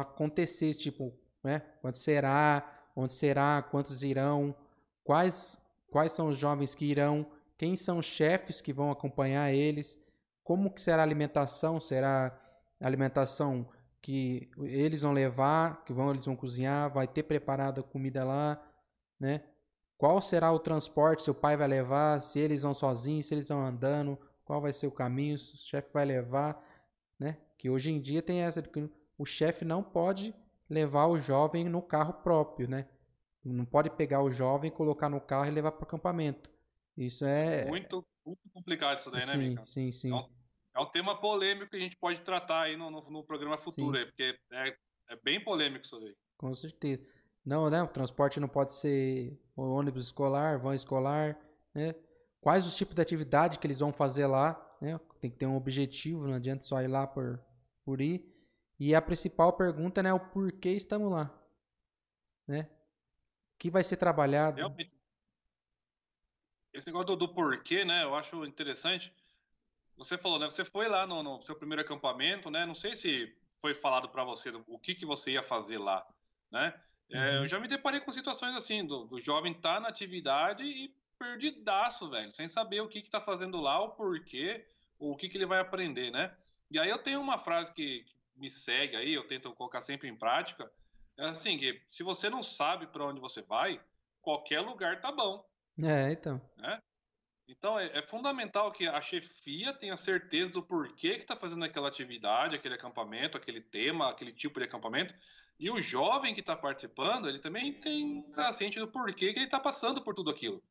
[0.00, 1.60] acontecer esse tipo, né?
[1.80, 2.90] Quanto será?
[2.94, 3.62] Onde será?
[3.62, 4.54] Quantos irão?
[5.02, 7.26] Quais quais são os jovens que irão?
[7.56, 9.98] Quem são os chefes que vão acompanhar eles?
[10.42, 11.80] Como que será a alimentação?
[11.80, 12.36] Será
[12.80, 13.68] alimentação
[14.02, 18.62] que eles vão levar, que vão eles vão cozinhar, vai ter preparada comida lá,
[19.18, 19.42] né?
[20.04, 21.22] Qual será o transporte?
[21.22, 22.20] Seu pai vai levar?
[22.20, 23.24] Se eles vão sozinhos?
[23.24, 24.18] Se eles vão andando?
[24.44, 25.38] Qual vai ser o caminho?
[25.38, 26.62] Se o chefe vai levar,
[27.18, 27.38] né?
[27.56, 28.86] Que hoje em dia tem essa que
[29.16, 30.34] o chefe não pode
[30.68, 32.86] levar o jovem no carro próprio, né?
[33.42, 36.50] Não pode pegar o jovem, colocar no carro e levar para o acampamento.
[36.98, 39.64] Isso é muito, muito complicado isso daí, sim, né, Mica?
[39.64, 40.10] Sim, sim.
[40.10, 40.28] É um,
[40.74, 43.96] é um, tema polêmico que a gente pode tratar aí no, no, no programa futuro,
[43.96, 44.76] aí, porque é,
[45.08, 46.14] é bem polêmico isso daí.
[46.36, 47.02] Com certeza.
[47.42, 47.82] Não, né?
[47.82, 51.38] O transporte não pode ser ônibus escolar, van escolar,
[51.74, 51.94] né?
[52.40, 54.98] Quais os tipos de atividade que eles vão fazer lá, né?
[55.20, 57.42] Tem que ter um objetivo, não adianta só ir lá por,
[57.84, 58.30] por ir.
[58.78, 61.32] E a principal pergunta, né, é o porquê estamos lá,
[62.46, 62.68] né?
[63.54, 64.56] O que vai ser trabalhado?
[64.56, 64.92] Realmente.
[66.72, 69.14] Esse negócio do, do porquê, né, eu acho interessante.
[69.96, 72.66] Você falou, né, você foi lá no, no seu primeiro acampamento, né?
[72.66, 76.06] Não sei se foi falado para você o que que você ia fazer lá,
[76.50, 76.78] né?
[77.10, 77.46] É, eu uhum.
[77.46, 82.10] já me deparei com situações assim, do, do jovem estar tá na atividade e perdidaço,
[82.10, 84.66] velho, sem saber o que que tá fazendo lá, o porquê,
[84.98, 86.34] o que que ele vai aprender, né?
[86.70, 90.08] E aí eu tenho uma frase que, que me segue aí, eu tento colocar sempre
[90.08, 90.70] em prática,
[91.16, 93.80] é assim, que se você não sabe para onde você vai,
[94.20, 95.46] qualquer lugar tá bom.
[95.82, 96.40] É, então.
[96.56, 96.80] Né?
[97.46, 101.88] Então é, é, fundamental que a chefia tenha certeza do porquê que está fazendo aquela
[101.88, 105.14] atividade, aquele acampamento, aquele tema, aquele tipo de acampamento,
[105.58, 109.46] e o jovem que está participando, ele também tem tá ciente do porquê que ele
[109.46, 110.62] está passando por tudo aquilo.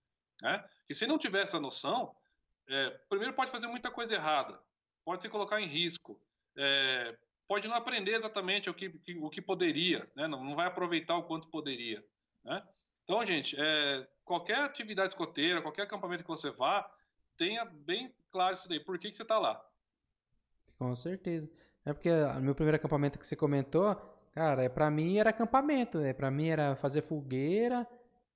[0.41, 0.63] Né?
[0.89, 2.15] E se não tiver essa noção,
[2.67, 4.59] é, primeiro pode fazer muita coisa errada,
[5.05, 6.19] pode se colocar em risco,
[6.57, 7.17] é,
[7.47, 10.27] pode não aprender exatamente o que, o que poderia, né?
[10.27, 12.03] não, não vai aproveitar o quanto poderia.
[12.43, 12.61] Né?
[13.03, 16.89] Então, gente, é, qualquer atividade escoteira, qualquer acampamento que você vá,
[17.37, 19.63] tenha bem claro isso daí, por que, que você está lá.
[20.77, 21.49] Com certeza.
[21.85, 25.99] É porque no meu primeiro acampamento que você comentou, Cara, é, pra mim era acampamento.
[25.99, 27.87] É, pra mim era fazer fogueira,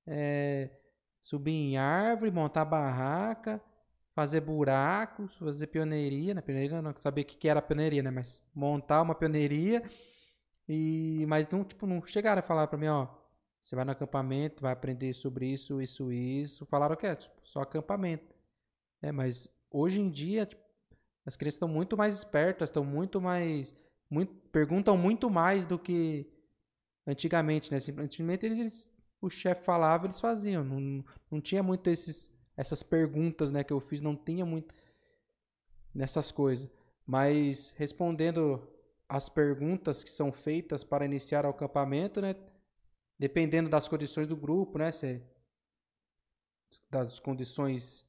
[0.05, 0.69] é,
[1.19, 3.62] subir em árvore, montar barraca,
[4.13, 6.33] fazer buracos, fazer pioneiria.
[6.36, 6.41] Na né?
[6.41, 8.12] pioneiria não sabia o que, era pioneiria, né?
[8.12, 9.83] Mas montar uma pioneiria.
[10.69, 13.07] E, mas não, tipo, não chegaram a falar pra mim, ó.
[13.60, 16.65] Você vai no acampamento, vai aprender sobre isso, isso, isso.
[16.67, 18.36] Falaram que é tipo, só acampamento.
[19.01, 20.62] É, mas hoje em dia, tipo,
[21.25, 23.75] as crianças estão muito mais espertas, estão muito mais
[24.10, 26.26] muito, perguntam muito mais do que
[27.06, 27.78] antigamente, né?
[27.98, 30.63] Antigamente eles, eles o chefe falava, eles faziam.
[30.63, 33.63] Não, não tinha muito esses, essas perguntas, né?
[33.63, 34.74] Que eu fiz, não tinha muito
[35.93, 36.70] nessas coisas.
[37.06, 38.67] Mas respondendo
[39.10, 42.36] as perguntas que são feitas para iniciar o acampamento, né?
[43.17, 44.91] Dependendo das condições do grupo, né?
[44.91, 45.22] Se,
[46.89, 48.06] das condições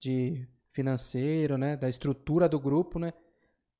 [0.00, 1.76] de financeiro, né?
[1.76, 3.12] Da estrutura do grupo, né?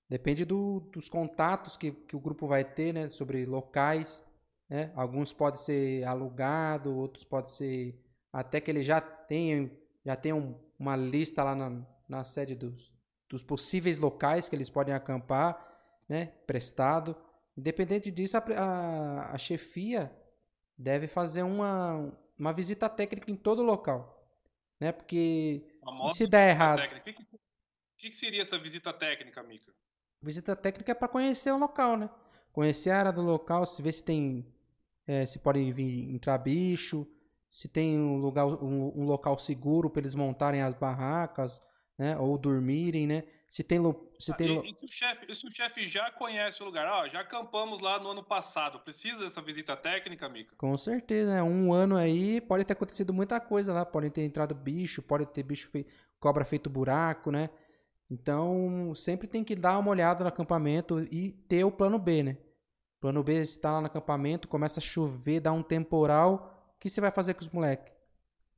[0.08, 3.08] Depende do, dos contatos que, que o grupo vai ter, né?
[3.10, 4.24] Sobre locais,
[4.68, 4.92] né?
[4.94, 8.00] Alguns podem ser alugado, outros podem ser
[8.32, 9.70] até que ele já tenha
[10.04, 12.92] já tenha um, uma lista lá na, na sede dos,
[13.28, 15.56] dos possíveis locais que eles podem acampar,
[16.08, 16.26] né?
[16.46, 17.16] Prestado.
[17.56, 20.12] Independente disso, a, a, a chefia
[20.76, 24.28] deve fazer uma, uma visita técnica em todo local,
[24.78, 24.92] né?
[24.92, 25.66] Porque
[26.12, 27.14] se der errado, o que,
[27.96, 29.72] que, seria essa visita técnica, Mica?
[30.24, 32.10] Visita técnica é para conhecer o local, né?
[32.52, 34.46] Conhecer a área do local, se ver se tem.
[35.06, 37.06] É, se pode vir entrar bicho,
[37.50, 41.60] se tem um lugar, um, um local seguro para eles montarem as barracas,
[41.98, 42.16] né?
[42.18, 43.24] Ou dormirem, né?
[43.48, 43.78] Se tem,
[44.18, 44.68] se ah, tem...
[44.68, 48.00] E, se o chefe, se o chefe já conhece o lugar, ó, já acampamos lá
[48.00, 50.56] no ano passado, precisa dessa visita técnica, Mica?
[50.56, 51.42] Com certeza, né?
[51.42, 55.44] Um ano aí pode ter acontecido muita coisa lá, pode ter entrado bicho, pode ter
[55.44, 55.87] bicho fe...
[56.18, 57.48] cobra feito buraco, né?
[58.14, 62.38] Então sempre tem que dar uma olhada no acampamento e ter o plano B, né?
[63.00, 67.00] Plano B está lá no acampamento, começa a chover, dá um temporal, o que você
[67.00, 67.92] vai fazer com os moleques?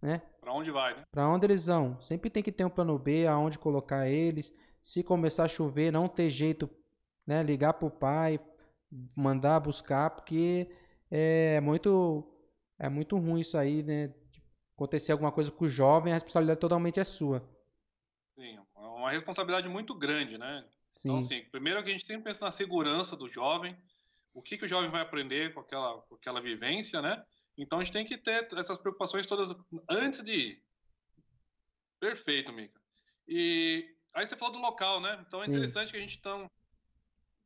[0.00, 0.20] Né?
[0.40, 1.04] Para onde vai, né?
[1.10, 2.00] Para onde eles vão?
[2.00, 4.52] Sempre tem que ter um plano B, aonde colocar eles.
[4.82, 6.70] Se começar a chover, não ter jeito,
[7.26, 7.42] né?
[7.42, 8.38] Ligar pro pai,
[9.16, 10.70] mandar buscar, porque
[11.10, 12.24] é muito
[12.78, 14.12] é muito ruim isso aí, né?
[14.76, 17.42] Acontecer alguma coisa com o jovem, a responsabilidade totalmente é sua.
[19.06, 20.58] Uma responsabilidade muito grande, né?
[20.58, 21.08] Então, Sim.
[21.08, 23.76] Então, assim, primeiro que a gente sempre pensa na segurança do jovem,
[24.34, 27.24] o que, que o jovem vai aprender com aquela, com aquela vivência, né?
[27.56, 29.54] Então a gente tem que ter essas preocupações todas
[29.88, 30.62] antes de ir.
[32.00, 32.80] Perfeito, Mica.
[33.28, 35.24] E aí você falou do local, né?
[35.24, 35.52] Então é Sim.
[35.52, 36.50] interessante que a gente então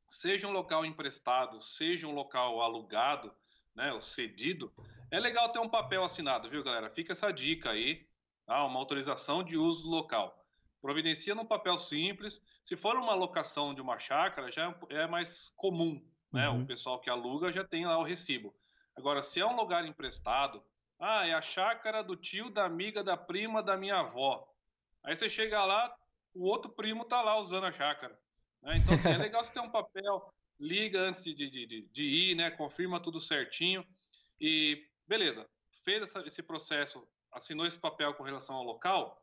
[0.09, 3.31] seja um local emprestado, seja um local alugado,
[3.75, 4.73] né, ou cedido,
[5.11, 6.89] é legal ter um papel assinado, viu, galera?
[6.89, 8.09] Fica essa dica aí,
[8.47, 8.65] tá?
[8.65, 10.40] Uma autorização de uso do local.
[10.81, 12.41] Providencia num papel simples.
[12.63, 16.49] Se for uma locação de uma chácara, já é mais comum, né?
[16.49, 16.63] Uhum.
[16.63, 18.55] O pessoal que aluga já tem lá o recibo.
[18.97, 20.63] Agora, se é um lugar emprestado,
[20.99, 24.47] ah, é a chácara do tio, da amiga, da prima, da minha avó.
[25.03, 25.95] Aí você chega lá,
[26.35, 28.19] o outro primo tá lá usando a chácara.
[28.63, 28.77] Né?
[28.79, 32.35] Então, assim, é legal você ter um papel, liga antes de, de, de, de ir,
[32.35, 32.51] né?
[32.51, 33.87] Confirma tudo certinho.
[34.41, 35.49] E beleza,
[35.85, 39.20] fez essa, esse processo, assinou esse papel com relação ao local.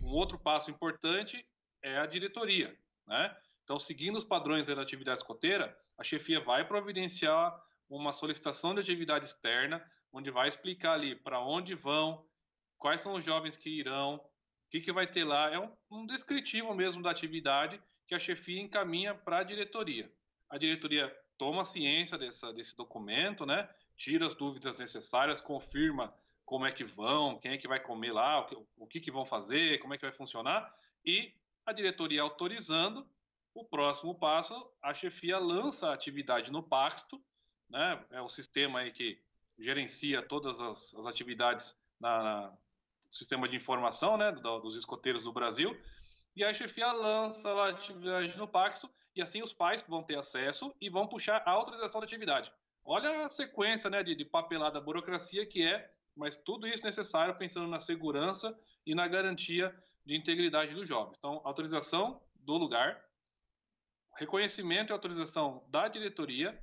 [0.00, 1.46] Um outro passo importante
[1.82, 3.36] é a diretoria, né?
[3.64, 7.56] Então, seguindo os padrões da atividade escoteira, a chefia vai providenciar
[7.88, 12.24] uma solicitação de atividade externa, onde vai explicar ali para onde vão,
[12.78, 15.50] quais são os jovens que irão, o que, que vai ter lá.
[15.50, 20.10] É um, um descritivo mesmo da atividade que a chefia encaminha para a diretoria.
[20.48, 23.68] A diretoria toma ciência dessa, desse documento, né?
[24.00, 26.12] tira as dúvidas necessárias, confirma
[26.50, 29.10] como é que vão, quem é que vai comer lá, o que, o que, que
[29.12, 30.68] vão fazer, como é que vai funcionar,
[31.04, 31.32] e
[31.64, 33.08] a diretoria autorizando,
[33.54, 37.22] o próximo passo, a chefia lança a atividade no Paxto,
[37.68, 38.04] né?
[38.10, 39.22] É o sistema aí que
[39.60, 42.52] gerencia todas as, as atividades na, na
[43.08, 44.32] sistema de informação, né?
[44.32, 45.80] Do, dos escoteiros do Brasil.
[46.34, 50.74] E a chefia lança a atividade no Paxto e assim os pais vão ter acesso
[50.80, 52.52] e vão puxar a autorização da atividade.
[52.84, 54.02] Olha a sequência, né?
[54.02, 55.88] De, de papelada, burocracia que é,
[56.20, 58.54] mas tudo isso necessário pensando na segurança
[58.86, 61.16] e na garantia de integridade dos jovens.
[61.18, 63.02] Então, autorização do lugar,
[64.18, 66.62] reconhecimento e autorização da diretoria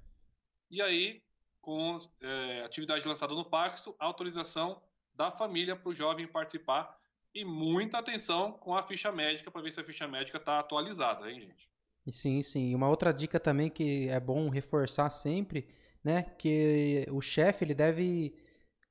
[0.70, 1.24] e aí,
[1.60, 4.80] com é, atividade lançada no Paxo, autorização
[5.16, 6.96] da família para o jovem participar
[7.34, 11.32] e muita atenção com a ficha médica para ver se a ficha médica está atualizada,
[11.32, 11.68] hein, gente?
[12.12, 12.76] Sim, sim.
[12.76, 15.68] Uma outra dica também que é bom reforçar sempre,
[16.04, 18.47] né, que o chefe ele deve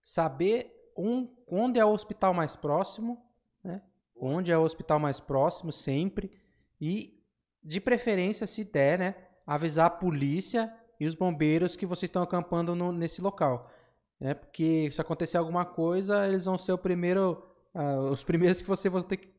[0.06, 3.20] saber um, onde é o hospital mais próximo,
[3.62, 3.82] né?
[4.14, 6.30] Onde é o hospital mais próximo sempre
[6.80, 7.20] e
[7.60, 12.72] de preferência se der, né, avisar a polícia e os bombeiros que vocês estão acampando
[12.76, 13.68] no, nesse local.
[14.20, 14.32] Né?
[14.32, 18.88] Porque se acontecer alguma coisa, eles vão ser o primeiro, uh, os primeiros que você
[18.88, 19.34] vai ter que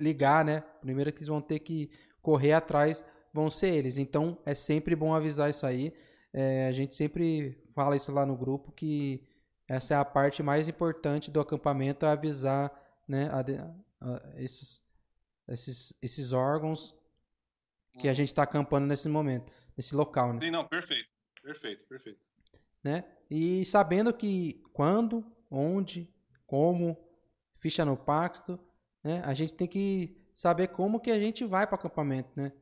[0.00, 0.64] ligar, né?
[0.80, 3.96] Primeiro que eles vão ter que correr atrás vão ser eles.
[3.98, 5.94] Então é sempre bom avisar isso aí.
[6.32, 9.24] É, a gente sempre fala isso lá no grupo que
[9.68, 12.70] essa é a parte mais importante do acampamento, é avisar
[13.06, 14.82] né, a, a, esses,
[15.48, 16.94] esses, esses órgãos
[17.98, 20.40] que a gente está acampando nesse momento nesse local, né?
[20.40, 21.08] Sim, não, perfeito.
[21.42, 22.18] Perfeito, perfeito.
[22.82, 23.04] Né?
[23.30, 26.12] E sabendo que quando, onde,
[26.46, 26.96] como,
[27.58, 28.58] ficha no Paxto,
[29.04, 29.22] né?
[29.24, 32.52] A gente tem que saber como que a gente vai para o acampamento, né?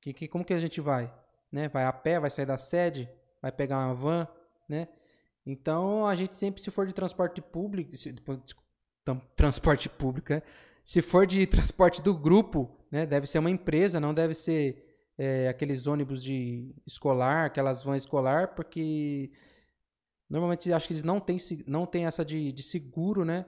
[0.00, 1.12] Que, que, como que a gente vai?
[1.50, 1.68] Né?
[1.68, 3.08] Vai a pé, vai sair da sede,
[3.40, 4.28] vai pegar uma van,
[4.68, 4.88] né?
[5.44, 8.14] Então a gente sempre, se for de transporte público, se,
[9.34, 10.42] transporte público, é,
[10.84, 13.06] se for de transporte do grupo, né?
[13.06, 18.54] Deve ser uma empresa, não deve ser é, aqueles ônibus de escolar, aquelas vans escolar,
[18.54, 19.30] porque
[20.28, 23.46] normalmente acho que eles não têm, não têm essa de, de seguro, né?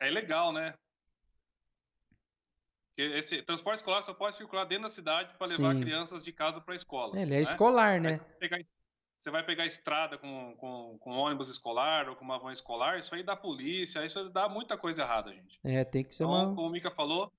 [0.00, 0.74] É legal, né?
[2.96, 5.80] Esse transporte escolar só pode circular dentro da cidade para levar Sim.
[5.80, 7.18] crianças de casa para a escola.
[7.18, 7.42] É, ele é né?
[7.42, 8.18] escolar, né?
[8.38, 8.58] Pegar,
[9.26, 13.12] você vai pegar estrada com, com, com ônibus escolar ou com uma van escolar, isso
[13.12, 15.58] aí dá polícia, isso dá muita coisa errada, gente.
[15.64, 16.54] É, tem que ser então, uma...
[16.54, 17.32] como o Mika falou,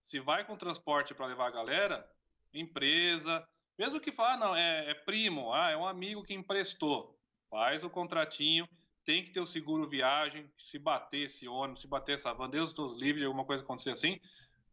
[0.00, 2.08] se vai com transporte para levar a galera,
[2.54, 3.44] empresa,
[3.76, 7.18] mesmo que fala, ah, não, é, é primo, ah, é um amigo que emprestou,
[7.50, 8.68] faz o contratinho,
[9.04, 12.72] tem que ter o seguro viagem, se bater esse ônibus, se bater essa van, Deus
[12.72, 14.20] dos livres, alguma coisa acontecer assim,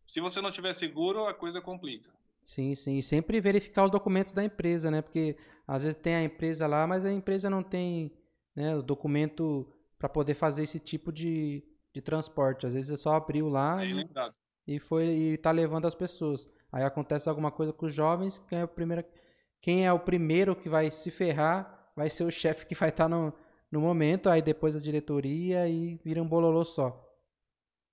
[0.07, 2.11] se você não tiver seguro, a coisa complica.
[2.49, 2.97] Sim, sim.
[2.97, 5.03] E sempre verificar os documentos da empresa, né?
[5.03, 8.11] Porque às vezes tem a empresa lá, mas a empresa não tem
[8.55, 12.65] né, o documento para poder fazer esse tipo de, de transporte.
[12.65, 14.09] Às vezes é só abriu lá e,
[14.65, 16.49] e, foi e tá levando as pessoas.
[16.71, 19.05] Aí acontece alguma coisa com os jovens, quem é o primeiro,
[19.61, 23.03] quem é o primeiro que vai se ferrar vai ser o chefe que vai estar
[23.03, 23.31] tá no,
[23.71, 27.08] no momento, aí depois a diretoria e vira um bololô só.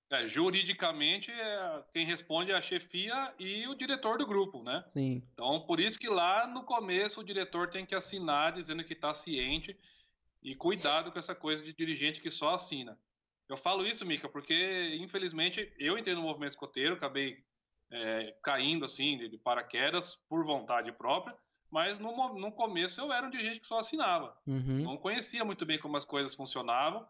[0.09, 4.83] É, juridicamente, é, quem responde é a chefia e o diretor do grupo, né?
[4.87, 5.21] Sim.
[5.33, 9.13] Então, por isso que lá no começo o diretor tem que assinar dizendo que está
[9.13, 9.77] ciente
[10.41, 12.97] e cuidado com essa coisa de dirigente que só assina.
[13.49, 17.43] Eu falo isso, Mica, porque infelizmente eu entrei no movimento escoteiro, acabei
[17.91, 21.35] é, caindo assim de paraquedas por vontade própria,
[21.69, 24.37] mas no, no começo eu era um dirigente que só assinava.
[24.47, 24.83] Uhum.
[24.83, 27.05] Não conhecia muito bem como as coisas funcionavam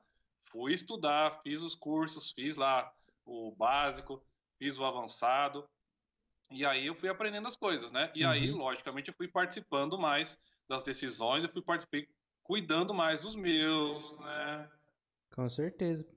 [0.57, 2.91] fui estudar, fiz os cursos, fiz lá
[3.23, 4.23] o básico,
[4.57, 5.69] fiz o avançado,
[6.49, 8.11] e aí eu fui aprendendo as coisas, né?
[8.15, 8.31] E uhum.
[8.31, 10.35] aí, logicamente, eu fui participando mais
[10.67, 11.63] das decisões, eu fui
[12.41, 14.69] cuidando mais dos meus, né?
[15.35, 16.07] Com certeza.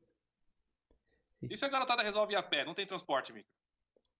[1.42, 2.64] E se a garotada resolve ir a pé?
[2.64, 3.48] Não tem transporte, Mico?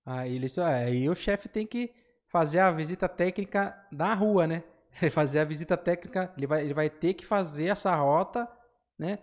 [0.05, 1.95] Aí, isso, aí o chefe tem que
[2.27, 4.65] fazer a visita técnica da rua, né?
[5.13, 8.51] Fazer a visita técnica, ele vai, ele vai ter que fazer essa rota,
[8.99, 9.19] né?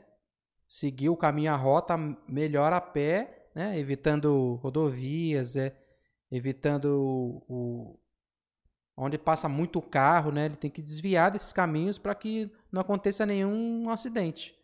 [0.67, 3.77] Seguir o caminho, a rota melhor a pé, né?
[3.79, 5.75] evitando rodovias, é,
[6.31, 7.99] evitando o, o,
[8.95, 10.45] onde passa muito carro, né?
[10.45, 14.57] Ele tem que desviar desses caminhos para que não aconteça nenhum acidente.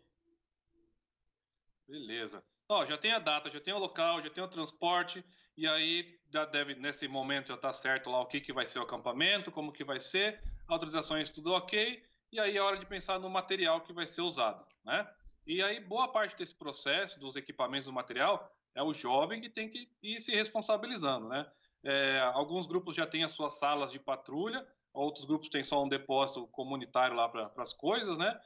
[1.88, 2.42] Beleza.
[2.68, 5.24] Ó, já tem a data, já tem o local, já tem o transporte,
[5.56, 8.78] e aí já deve, nesse momento já está certo lá o que, que vai ser
[8.78, 13.20] o acampamento, como que vai ser, autorizações tudo ok, e aí é hora de pensar
[13.20, 15.08] no material que vai ser usado, né?
[15.46, 19.68] E aí, boa parte desse processo, dos equipamentos do material, é o jovem que tem
[19.68, 21.50] que ir se responsabilizando, né?
[21.82, 25.88] É, alguns grupos já têm as suas salas de patrulha, outros grupos têm só um
[25.88, 28.40] depósito comunitário lá para as coisas, né?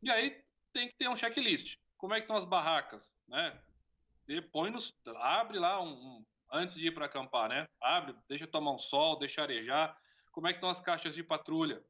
[0.00, 0.40] E aí
[0.72, 1.78] tem que ter um checklist.
[1.98, 3.60] Como é que estão as barracas, né?
[4.52, 7.68] Põe nos, abre lá um, um antes de ir para acampar, né?
[7.80, 9.98] Abre, deixa tomar um sol, deixa arejar.
[10.30, 11.82] Como é que estão as caixas de patrulha?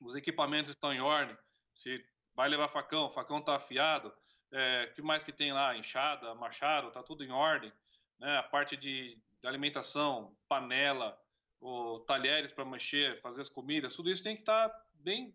[0.00, 1.36] Os equipamentos estão em ordem?
[1.74, 2.04] Se
[2.34, 4.12] vai levar facão, facão tá afiado,
[4.52, 5.76] é, que mais que tem lá?
[5.76, 7.72] Enxada, machado, tá tudo em ordem,
[8.18, 8.38] né?
[8.38, 11.18] A parte de, de alimentação, panela,
[11.60, 15.34] o, talheres para mexer, fazer as comidas, tudo isso tem que estar tá bem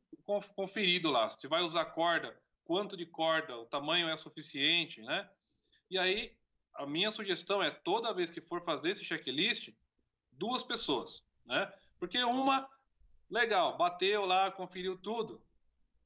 [0.55, 1.29] conferido lá.
[1.29, 5.29] Se vai usar corda, quanto de corda, o tamanho é suficiente, né?
[5.89, 6.35] E aí,
[6.75, 9.73] a minha sugestão é toda vez que for fazer esse checklist,
[10.31, 11.71] duas pessoas, né?
[11.99, 12.69] Porque uma,
[13.29, 15.43] legal, bateu lá, conferiu tudo.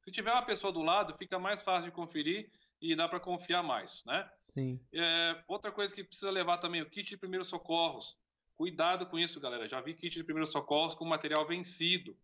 [0.04, 3.64] Se tiver uma pessoa do lado, fica mais fácil de conferir e dá para confiar
[3.64, 4.30] mais, né?
[4.54, 4.80] Sim.
[4.94, 8.16] É, outra coisa que precisa levar também o kit de primeiros socorros.
[8.56, 9.68] Cuidado com isso, galera.
[9.68, 12.16] Já vi kit de primeiros socorros com material vencido,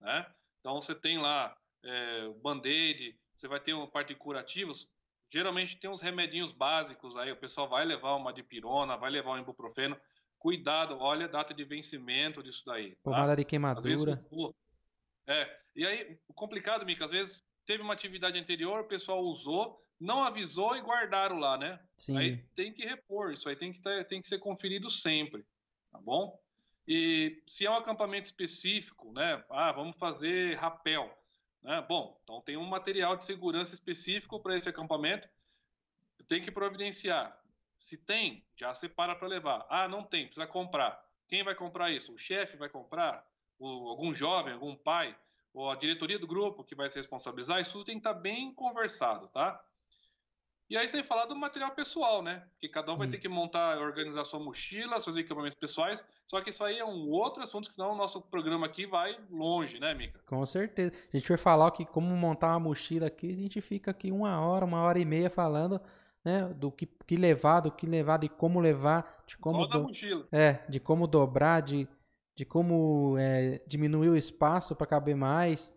[0.00, 0.26] né?
[0.60, 4.88] Então você tem lá é, band-aid, você vai ter uma parte de curativos.
[5.32, 7.32] Geralmente tem uns remedinhos básicos aí.
[7.32, 9.96] O pessoal vai levar uma dipirona, vai levar um ibuprofeno.
[10.38, 12.90] Cuidado, olha a data de vencimento disso daí.
[12.90, 12.96] Tá?
[13.04, 13.88] Pomada de queimadura.
[13.88, 14.28] Vezes,
[15.26, 19.80] é, e aí, o complicado, Mica, às vezes teve uma atividade anterior, o pessoal usou,
[19.98, 21.80] não avisou e guardaram lá, né?
[21.96, 22.16] Sim.
[22.16, 25.44] Aí tem que repor, isso aí tem que, ter, tem que ser conferido sempre,
[25.90, 26.40] tá bom?
[26.86, 29.42] E se é um acampamento específico, né?
[29.48, 31.16] Ah, vamos fazer rapel,
[31.62, 31.84] né?
[31.88, 35.28] Bom, então tem um material de segurança específico para esse acampamento,
[36.28, 37.38] tem que providenciar.
[37.80, 39.66] Se tem, já separa para levar.
[39.68, 41.00] Ah, não tem, precisa comprar.
[41.28, 42.12] Quem vai comprar isso?
[42.12, 43.24] O chefe vai comprar?
[43.62, 45.16] O, algum jovem, algum pai,
[45.54, 48.52] ou a diretoria do grupo que vai se responsabilizar, isso tudo tem que estar bem
[48.52, 49.62] conversado, tá?
[50.70, 52.44] E aí sem falar do material pessoal, né?
[52.58, 56.02] Que cada um vai ter que montar, organizar sua mochila, seus equipamentos pessoais.
[56.24, 59.18] Só que isso aí é um outro assunto, que senão o nosso programa aqui vai
[59.30, 60.18] longe, né, Mica?
[60.26, 60.94] Com certeza.
[61.12, 64.40] A gente vai falar que como montar uma mochila aqui, a gente fica aqui uma
[64.40, 65.78] hora, uma hora e meia falando,
[66.24, 66.46] né?
[66.56, 69.64] Do que, que levar, do que levar, de como levar, de como.
[69.64, 70.26] Só da mochila.
[70.32, 71.86] É, de como dobrar, de
[72.34, 75.72] de como é, diminuir o espaço para caber mais.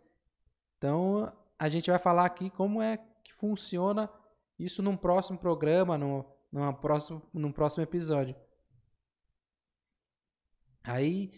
[0.78, 4.10] Então, a gente vai falar aqui como é que funciona
[4.58, 8.36] isso num próximo programa, no, numa próximo, num próximo episódio.
[10.84, 11.32] Aí,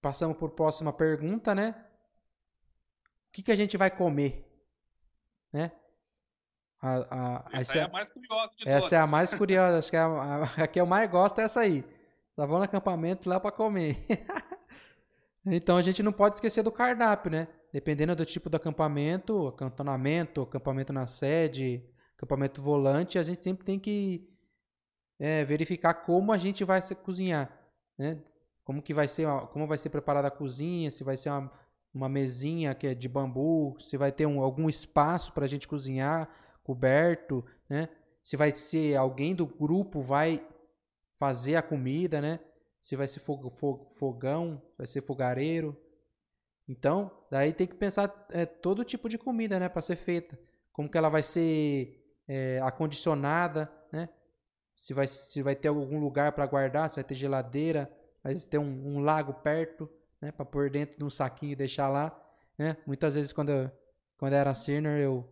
[0.00, 1.74] passamos por próxima pergunta, né?
[3.28, 4.46] O que, que a gente vai comer?
[5.52, 5.72] Né?
[6.80, 8.92] A, a, essa, essa é a mais curiosa de Essa todas.
[8.92, 11.44] é a mais curiosa, acho que é a, a, a que eu mais gosto é
[11.44, 11.84] essa aí.
[12.34, 14.06] Só vou no acampamento lá para comer.
[15.44, 17.48] Então a gente não pode esquecer do cardápio, né?
[17.72, 21.84] Dependendo do tipo do acampamento, acantonamento, acampamento na sede,
[22.16, 24.28] acampamento volante, a gente sempre tem que
[25.18, 27.50] é, verificar como a gente vai cozinhar,
[27.98, 28.22] né?
[28.64, 31.52] Como que vai ser, como vai ser preparada a cozinha, se vai ser uma,
[31.92, 35.66] uma mesinha que é de bambu, se vai ter um, algum espaço para a gente
[35.66, 36.28] cozinhar,
[36.62, 37.88] coberto, né?
[38.22, 40.46] Se vai ser alguém do grupo vai
[41.16, 42.38] fazer a comida, né?
[42.82, 45.74] Se vai ser fogão, vai ser fogareiro.
[46.68, 50.38] Então, daí tem que pensar é, todo tipo de comida, né, para ser feita.
[50.72, 54.08] Como que ela vai ser é, acondicionada, né?
[54.74, 57.90] Se vai, se vai ter algum lugar para guardar, se vai ter geladeira,
[58.22, 59.88] vai ter um, um lago perto,
[60.20, 60.32] né?
[60.32, 62.10] Para pôr dentro de um saquinho e deixar lá,
[62.58, 62.76] né?
[62.86, 63.70] Muitas vezes quando eu,
[64.16, 65.28] quando eu era senior, eu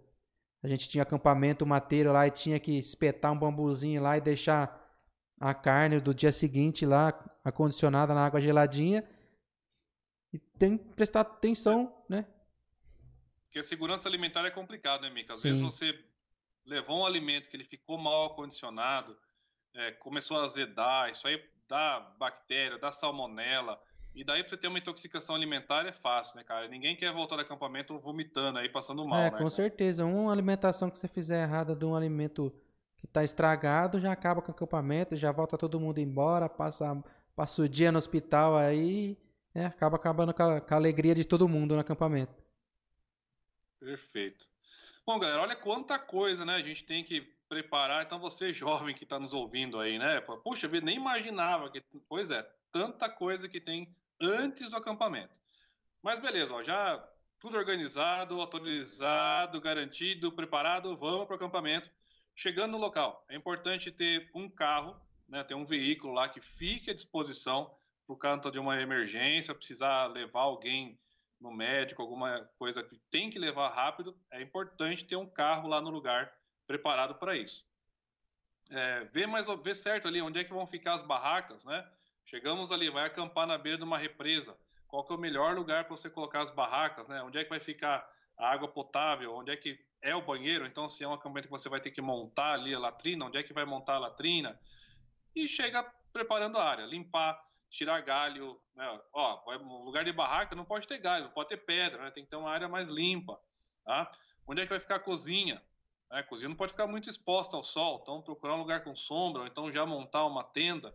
[0.63, 4.80] a gente tinha acampamento mateiro lá e tinha que espetar um bambuzinho lá e deixar
[5.41, 7.09] a carne do dia seguinte lá
[7.43, 9.03] acondicionada na água geladinha.
[10.33, 12.27] E tem que prestar atenção, né?
[13.45, 15.33] Porque a segurança alimentar é complicado, né, Mica?
[15.33, 15.49] Às Sim.
[15.49, 15.99] vezes você
[16.65, 19.17] levou um alimento que ele ficou mal acondicionado,
[19.75, 23.81] é, começou a azedar, isso aí dá bactéria, dá salmonela.
[24.15, 26.69] E daí pra você ter uma intoxicação alimentar é fácil, né, cara?
[26.69, 29.39] Ninguém quer voltar do acampamento vomitando aí, passando mal, é, né?
[29.39, 30.05] com certeza.
[30.05, 32.53] Uma alimentação que você fizer errada de um alimento
[33.01, 37.03] que tá estragado, já acaba com o acampamento, já volta todo mundo embora, passa,
[37.35, 39.17] passa o dia no hospital aí,
[39.55, 39.67] né?
[39.67, 42.35] Acaba acabando com a, com a alegria de todo mundo no acampamento.
[43.79, 44.47] Perfeito.
[45.07, 46.55] Bom, galera, olha quanta coisa, né?
[46.55, 48.05] A gente tem que preparar.
[48.05, 50.21] Então, você jovem que está nos ouvindo aí, né?
[50.21, 51.83] Puxa vida, nem imaginava que.
[52.09, 55.41] Pois é, tanta coisa que tem antes do acampamento.
[56.03, 57.03] Mas beleza, ó, já
[57.41, 61.91] tudo organizado, autorizado, garantido, preparado, vamos para o acampamento.
[62.35, 66.91] Chegando no local, é importante ter um carro, né, ter um veículo lá que fique
[66.91, 67.75] à disposição
[68.07, 70.99] por canto de uma emergência, precisar levar alguém
[71.41, 75.81] no médico, alguma coisa que tem que levar rápido, é importante ter um carro lá
[75.81, 76.33] no lugar
[76.67, 77.65] preparado para isso.
[78.71, 81.89] É, ver mais ver certo ali onde é que vão ficar as barracas, né?
[82.25, 84.57] Chegamos ali, vai acampar na beira de uma represa.
[84.87, 87.23] Qual que é o melhor lugar para você colocar as barracas, né?
[87.23, 88.09] Onde é que vai ficar
[88.41, 89.35] a água potável?
[89.35, 90.67] Onde é que é o banheiro?
[90.67, 93.39] Então, se é um acampamento que você vai ter que montar ali a latrina, onde
[93.39, 94.59] é que vai montar a latrina?
[95.37, 95.83] E chega
[96.13, 99.01] preparando a área, limpar, tirar galho, né?
[99.13, 102.11] Ó, vai, lugar de barraca não pode ter galho, não pode ter pedra, né?
[102.11, 103.39] Tem que ter uma área mais limpa,
[103.85, 104.11] tá?
[104.47, 105.63] Onde é que vai ficar a cozinha?
[106.09, 109.43] A cozinha não pode ficar muito exposta ao sol, então procurar um lugar com sombra,
[109.43, 110.93] ou então já montar uma tenda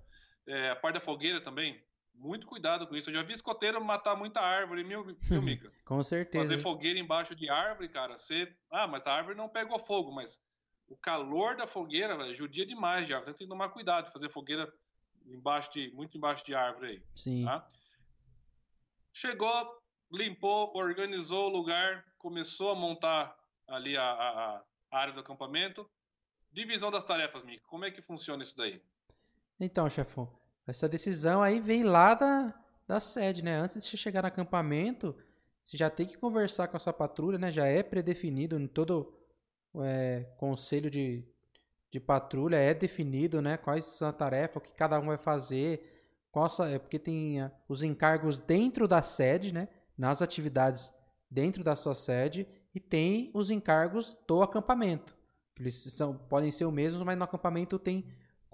[0.48, 1.82] é, a parte da fogueira também,
[2.18, 3.10] muito cuidado com isso.
[3.10, 5.72] Eu já vi escoteiro matar muita árvore, mil, mil mica.
[5.84, 6.44] com certeza.
[6.46, 8.54] Fazer fogueira embaixo de árvore, cara, você.
[8.72, 10.42] Ah, mas a árvore não pegou fogo, mas
[10.88, 13.32] o calor da fogueira, velho, judia demais de árvore.
[13.32, 14.72] Então tem que tomar cuidado, fazer fogueira
[15.26, 17.04] embaixo de, muito embaixo de árvore aí.
[17.16, 17.46] Sim.
[17.46, 17.68] Tá?
[19.14, 23.36] Chegou, limpou, organizou o lugar, começou a montar
[23.68, 25.90] ali a, a, a área do acampamento.
[26.52, 27.64] Divisão das tarefas, Mica.
[27.68, 28.82] Como é que funciona isso daí?
[29.60, 30.30] Então, chefão,
[30.68, 32.54] essa decisão aí vem lá da,
[32.88, 33.58] da sede, né?
[33.58, 35.16] Antes de chegar no acampamento,
[35.64, 37.52] você já tem que conversar com a sua patrulha, né?
[37.52, 39.14] Já é predefinido em todo
[39.82, 41.24] é, conselho de,
[41.92, 43.58] de patrulha, é definido, né?
[43.58, 45.96] Quais são a tarefa, o que cada um vai fazer,
[46.32, 47.38] qual é porque tem
[47.70, 49.70] os encargos dentro da sede, né?
[49.98, 50.94] Nas atividades
[51.30, 55.16] dentro da sua sede e tem os encargos do acampamento.
[55.58, 58.06] Eles são, podem ser os mesmos, mas no acampamento tem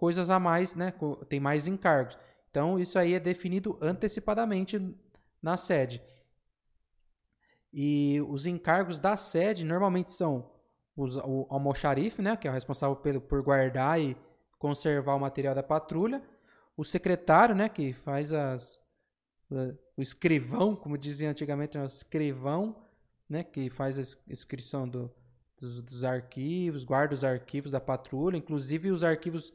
[0.01, 0.91] coisas a mais, né?
[1.29, 2.17] Tem mais encargos.
[2.49, 4.97] Então, isso aí é definido antecipadamente
[5.39, 6.01] na sede.
[7.71, 10.51] E os encargos da sede normalmente são
[10.97, 12.35] os, o almoxarife, né?
[12.35, 14.17] Que é o responsável pelo, por guardar e
[14.57, 16.19] conservar o material da patrulha.
[16.75, 17.69] O secretário, né?
[17.69, 18.81] Que faz as,
[19.95, 22.75] o escrivão, como dizia antigamente, né, o escrivão,
[23.29, 23.43] né?
[23.43, 25.13] Que faz a inscrição do,
[25.59, 29.53] dos, dos arquivos, guarda os arquivos da patrulha, inclusive os arquivos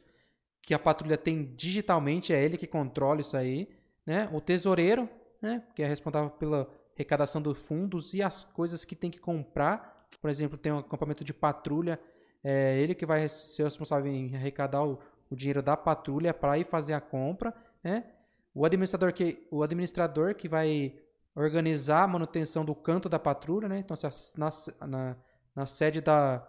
[0.67, 3.69] que a patrulha tem digitalmente, é ele que controla isso aí,
[4.05, 4.29] né?
[4.33, 5.09] O tesoureiro,
[5.41, 10.09] né, que é responsável pela arrecadação dos fundos e as coisas que tem que comprar.
[10.21, 12.01] Por exemplo, tem um acampamento de patrulha,
[12.43, 14.99] é ele que vai ser responsável em arrecadar o,
[15.31, 18.05] o dinheiro da patrulha para ir fazer a compra, né?
[18.53, 20.97] O administrador que o administrador que vai
[21.37, 23.79] organizar a manutenção do canto da patrulha, né?
[23.79, 24.51] Então, se na,
[24.85, 25.17] na,
[25.55, 26.45] na sede da,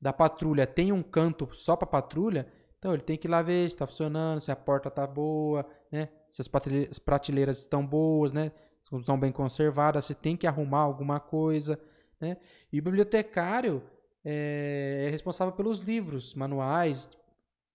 [0.00, 2.46] da patrulha tem um canto só para patrulha,
[2.78, 5.66] então ele tem que ir lá ver se está funcionando, se a porta está boa,
[5.90, 6.08] né?
[6.28, 8.52] Se as prateleiras estão boas, né?
[8.82, 11.80] Se estão bem conservadas, se tem que arrumar alguma coisa,
[12.20, 12.36] né?
[12.72, 13.82] E o bibliotecário
[14.24, 17.10] é, é responsável pelos livros, manuais,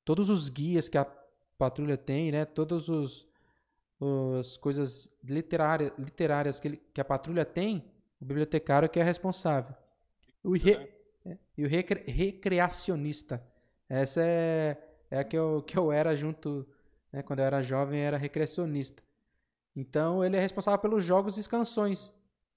[0.06, 1.06] todos os guias que a
[1.58, 2.46] patrulha tem, né?
[2.46, 3.30] Todos os
[4.40, 7.86] as coisas literárias, literárias que, ele, que a patrulha tem,
[8.20, 9.76] o bibliotecário que é responsável.
[10.44, 10.90] O re,
[11.24, 13.44] é, e o recre, recreacionista.
[13.88, 14.78] Essa é,
[15.12, 16.66] é a que eu, que eu era junto,
[17.12, 19.04] né, quando eu era jovem, era recreacionista.
[19.76, 22.14] Então ele é responsável pelos jogos e canções.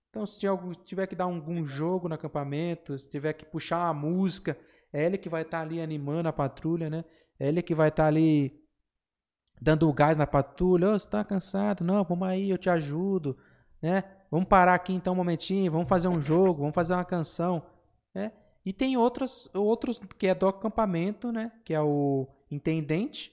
[0.09, 0.39] Então se
[0.85, 4.57] tiver que dar algum jogo no acampamento, se tiver que puxar a música,
[4.93, 7.05] é ele que vai estar tá ali animando a patrulha, né?
[7.39, 8.63] É ele que vai estar tá ali
[9.61, 10.91] dando o gás na patrulha.
[10.91, 11.83] Oh, você tá cansado?
[11.83, 13.37] Não, vamos aí, eu te ajudo,
[13.83, 14.05] né?
[14.31, 17.67] Vamos parar aqui então um momentinho, vamos fazer um jogo, vamos fazer uma canção,
[18.15, 18.33] né?
[18.65, 21.53] E tem outros, outros que é do acampamento, né?
[21.65, 23.33] Que é o intendente,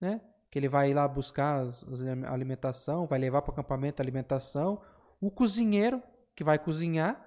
[0.00, 0.20] né?
[0.50, 4.82] Que ele vai lá buscar a alimentação, vai levar para o acampamento a alimentação.
[5.20, 6.02] O cozinheiro,
[6.34, 7.24] que vai cozinhar,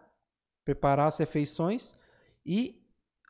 [0.65, 1.97] preparar as refeições.
[2.45, 2.85] E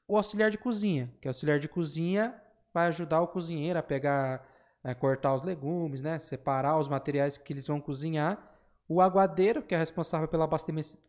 [0.08, 2.41] o auxiliar de cozinha, que o auxiliar de cozinha
[2.74, 4.47] vai ajudar o cozinheiro a pegar,
[4.84, 6.18] a cortar os legumes, né?
[6.18, 8.51] Separar os materiais que eles vão cozinhar.
[8.88, 10.49] O aguadeiro, que é responsável pelo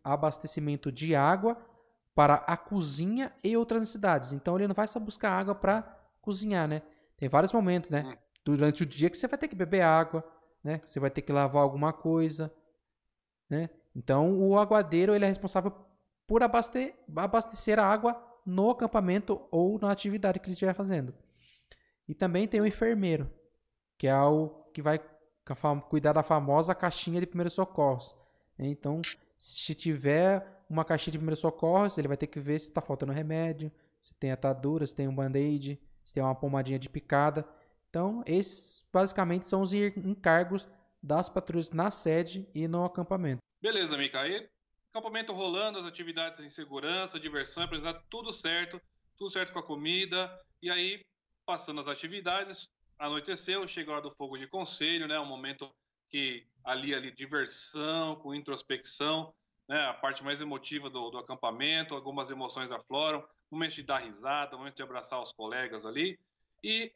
[0.04, 1.56] abastecimento de água
[2.14, 4.32] para a cozinha e outras necessidades.
[4.32, 5.82] Então ele não vai só buscar água para
[6.20, 6.82] cozinhar, né?
[7.16, 8.02] Tem vários momentos, né?
[8.04, 8.16] Hum.
[8.44, 10.24] Durante o dia que você vai ter que beber água,
[10.62, 10.80] né?
[10.84, 12.52] Você vai ter que lavar alguma coisa,
[13.48, 13.68] né?
[13.94, 15.72] Então o aguadeiro ele é responsável
[16.26, 21.14] por abastecer, abastecer a água no acampamento ou na atividade que ele estiver fazendo.
[22.06, 23.30] E também tem o enfermeiro,
[23.96, 25.00] que é o que vai
[25.88, 28.14] cuidar da famosa caixinha de primeiros socorros.
[28.58, 29.00] Então,
[29.38, 33.12] se tiver uma caixinha de primeiros socorros, ele vai ter que ver se está faltando
[33.12, 37.46] remédio, se tem atadura, se tem um band-aid, se tem uma pomadinha de picada.
[37.88, 40.68] Então, esses basicamente são os encargos
[41.02, 43.38] das patrulhas na sede e no acampamento.
[43.62, 44.20] Beleza, Mica.
[44.20, 44.48] Aí,
[44.90, 48.80] acampamento rolando, as atividades em segurança, diversão, apresentar tudo certo,
[49.16, 50.30] tudo certo com a comida.
[50.62, 51.00] E aí,
[51.46, 52.66] passando as atividades,
[52.98, 55.18] anoiteceu, chega a hora do fogo de conselho, né?
[55.18, 55.70] Um momento
[56.10, 59.32] que ali, ali, diversão, com introspecção,
[59.68, 59.86] né?
[59.86, 64.76] A parte mais emotiva do, do acampamento, algumas emoções afloram, momento de dar risada, momento
[64.76, 66.18] de abraçar os colegas ali.
[66.62, 66.92] E,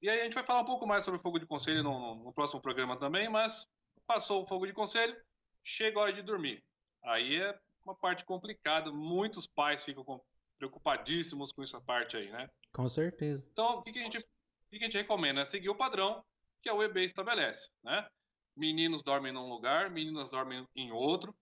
[0.00, 2.16] e aí a gente vai falar um pouco mais sobre o fogo de conselho no,
[2.16, 3.66] no próximo programa também, mas
[4.06, 5.16] passou o fogo de conselho,
[5.62, 6.62] chega a hora de dormir.
[7.02, 10.22] Aí é uma parte complicada, muitos pais ficam
[10.58, 12.48] preocupadíssimos com essa parte aí, né?
[12.72, 13.46] Com certeza.
[13.52, 14.22] Então, o que, que, a, gente, o
[14.70, 15.40] que, que a gente recomenda?
[15.42, 16.24] É seguir o padrão
[16.62, 18.08] que a UEB estabelece, né?
[18.56, 21.36] Meninos dormem num lugar, meninas dormem em outro,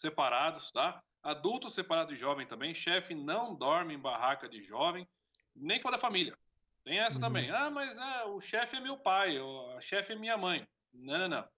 [0.00, 1.02] separados, tá?
[1.22, 2.74] Adultos separados de jovem também.
[2.74, 5.06] Chefe não dorme em barraca de jovem,
[5.54, 6.36] nem for da família.
[6.84, 7.20] Tem essa uhum.
[7.20, 7.50] também.
[7.50, 9.36] Ah, mas é, o chefe é meu pai,
[9.76, 10.66] a chefe é minha mãe.
[10.92, 11.48] Não, não, não.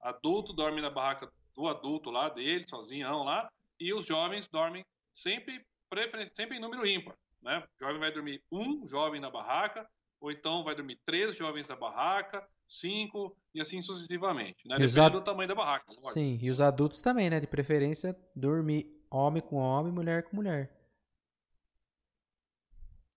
[0.00, 5.64] Adulto dorme na barraca do adulto lá, dele, sozinho lá, e os jovens dormem sempre,
[5.88, 7.14] preferência, sempre em número ímpar.
[7.42, 7.58] Né?
[7.58, 9.88] O jovem vai dormir um jovem na barraca,
[10.20, 14.76] ou então vai dormir três jovens na barraca, cinco e assim sucessivamente, né?
[14.76, 15.12] Depende ad...
[15.12, 15.86] do tamanho da barraca.
[15.90, 17.40] Sim, e os adultos também, né?
[17.40, 20.70] De preferência, dormir homem com homem, mulher com mulher.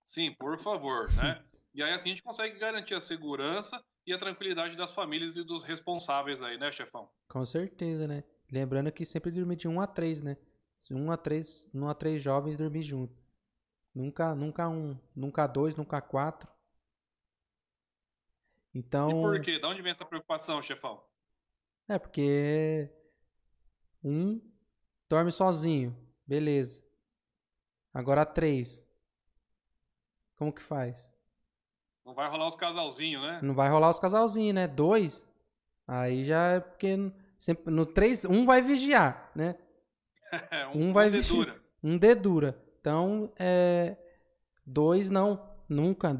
[0.01, 1.43] Sim, por favor, né?
[1.73, 5.43] e aí assim a gente consegue garantir a segurança e a tranquilidade das famílias e
[5.43, 7.09] dos responsáveis aí, né, chefão?
[7.27, 8.23] Com certeza, né?
[8.51, 10.37] Lembrando que sempre dormir de um a três, né?
[10.77, 13.15] Se um a três, um a três jovens dormir junto.
[13.95, 16.51] Nunca, nunca um, nunca dois, nunca quatro.
[18.73, 19.09] Então.
[19.09, 19.59] E por quê?
[19.59, 21.03] De onde vem essa preocupação, chefão?
[21.87, 22.89] É porque
[24.03, 24.41] um
[25.09, 25.95] dorme sozinho,
[26.25, 26.83] beleza.
[27.93, 28.85] Agora três.
[30.35, 31.11] Como que faz?
[32.05, 33.39] Não vai rolar os casalzinhos, né?
[33.41, 34.67] Não vai rolar os casalzinhos, né?
[34.67, 35.27] Dois.
[35.87, 36.95] Aí já é porque
[37.37, 39.55] sempre, no três, um vai vigiar, né?
[40.75, 41.61] um, um vai vigiar.
[41.81, 42.61] Um dedura.
[42.79, 43.95] Então, é,
[44.65, 45.51] dois não.
[45.69, 46.13] Nunca.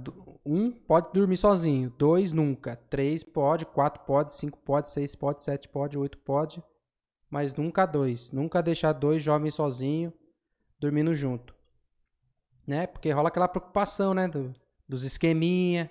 [0.46, 1.90] Um pode dormir sozinho.
[1.98, 2.76] Dois nunca.
[2.76, 3.66] Três pode.
[3.66, 4.34] Quatro pode.
[4.34, 4.90] Cinco pode.
[4.90, 5.42] Seis pode.
[5.42, 5.98] Sete pode.
[5.98, 6.62] Oito pode.
[7.30, 8.32] Mas nunca dois.
[8.32, 10.14] Nunca deixar dois jovens sozinhos
[10.80, 11.56] dormindo junto.
[12.68, 12.88] Né?
[12.88, 14.28] Porque rola aquela preocupação, né?
[14.28, 14.54] Do,
[14.88, 15.90] dos esqueminha,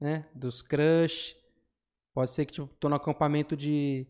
[0.00, 0.26] né?
[0.34, 1.36] Dos crush.
[2.12, 4.06] Pode ser que tipo, tô no acampamento de,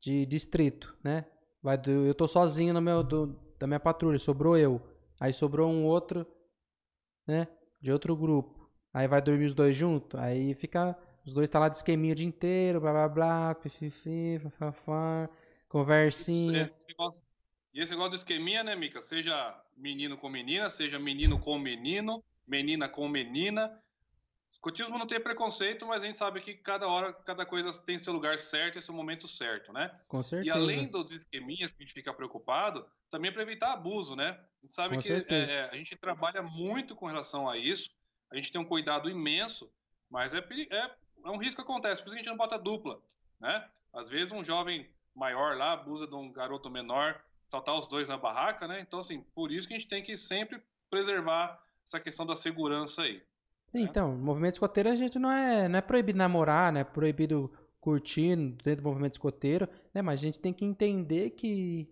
[0.00, 1.24] de distrito, né?
[1.62, 4.18] Vai do, eu tô sozinho no meu, do, da minha patrulha.
[4.18, 4.80] Sobrou eu.
[5.18, 6.26] Aí sobrou um outro,
[7.26, 7.48] né?
[7.80, 8.55] de outro grupo.
[8.96, 10.96] Aí vai dormir os dois juntos, aí fica.
[11.22, 15.28] Os dois tá lá de esqueminha o dia inteiro, blá blá blá, pififi, fafafá,
[15.68, 16.72] conversinha.
[17.74, 19.02] E esse negócio do esqueminha, né, Mica?
[19.02, 23.78] Seja menino com menina, seja menino com menino, menina com menina.
[24.50, 28.14] Escotismo não tem preconceito, mas a gente sabe que cada hora, cada coisa tem seu
[28.14, 29.94] lugar certo e seu momento certo, né?
[30.08, 30.48] Com certeza.
[30.48, 34.40] E além dos esqueminhas que a gente fica preocupado, também é para evitar abuso, né?
[34.62, 37.90] A gente sabe Com que é, a gente trabalha muito com relação a isso,
[38.30, 39.70] a gente tem um cuidado imenso,
[40.10, 40.38] mas é,
[40.70, 40.90] é
[41.26, 43.00] é um risco que acontece, por isso que a gente não bota dupla,
[43.40, 43.66] né?
[43.92, 48.16] Às vezes um jovem maior lá abusa de um garoto menor, saltar os dois na
[48.16, 48.80] barraca, né?
[48.80, 53.02] Então, assim, por isso que a gente tem que sempre preservar essa questão da segurança
[53.02, 53.22] aí.
[53.72, 56.84] Sim, então, no movimento escoteiro a gente não é, não é proibido namorar, né?
[56.84, 60.02] Proibido curtir dentro do movimento escoteiro, né?
[60.02, 61.88] Mas a gente tem que entender que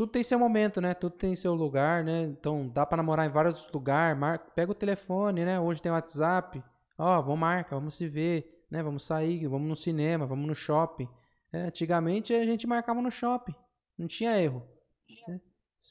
[0.00, 0.94] tudo tem seu momento, né?
[0.94, 2.22] Tudo tem seu lugar, né?
[2.22, 5.60] Então dá para namorar em vários lugares, marca, pega o telefone, né?
[5.60, 6.64] Hoje tem WhatsApp,
[6.96, 8.82] ó, oh, vamos marcar, vamos se ver, né?
[8.82, 11.06] Vamos sair, vamos no cinema, vamos no shopping.
[11.52, 13.54] É, antigamente a gente marcava no shopping,
[13.98, 14.66] não tinha erro.
[15.28, 15.38] Né?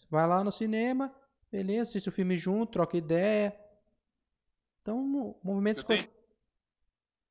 [0.09, 1.13] Vai lá no cinema,
[1.51, 3.55] beleza, assiste o filme junto, troca ideia.
[4.81, 6.09] Então, movimento escoteiro.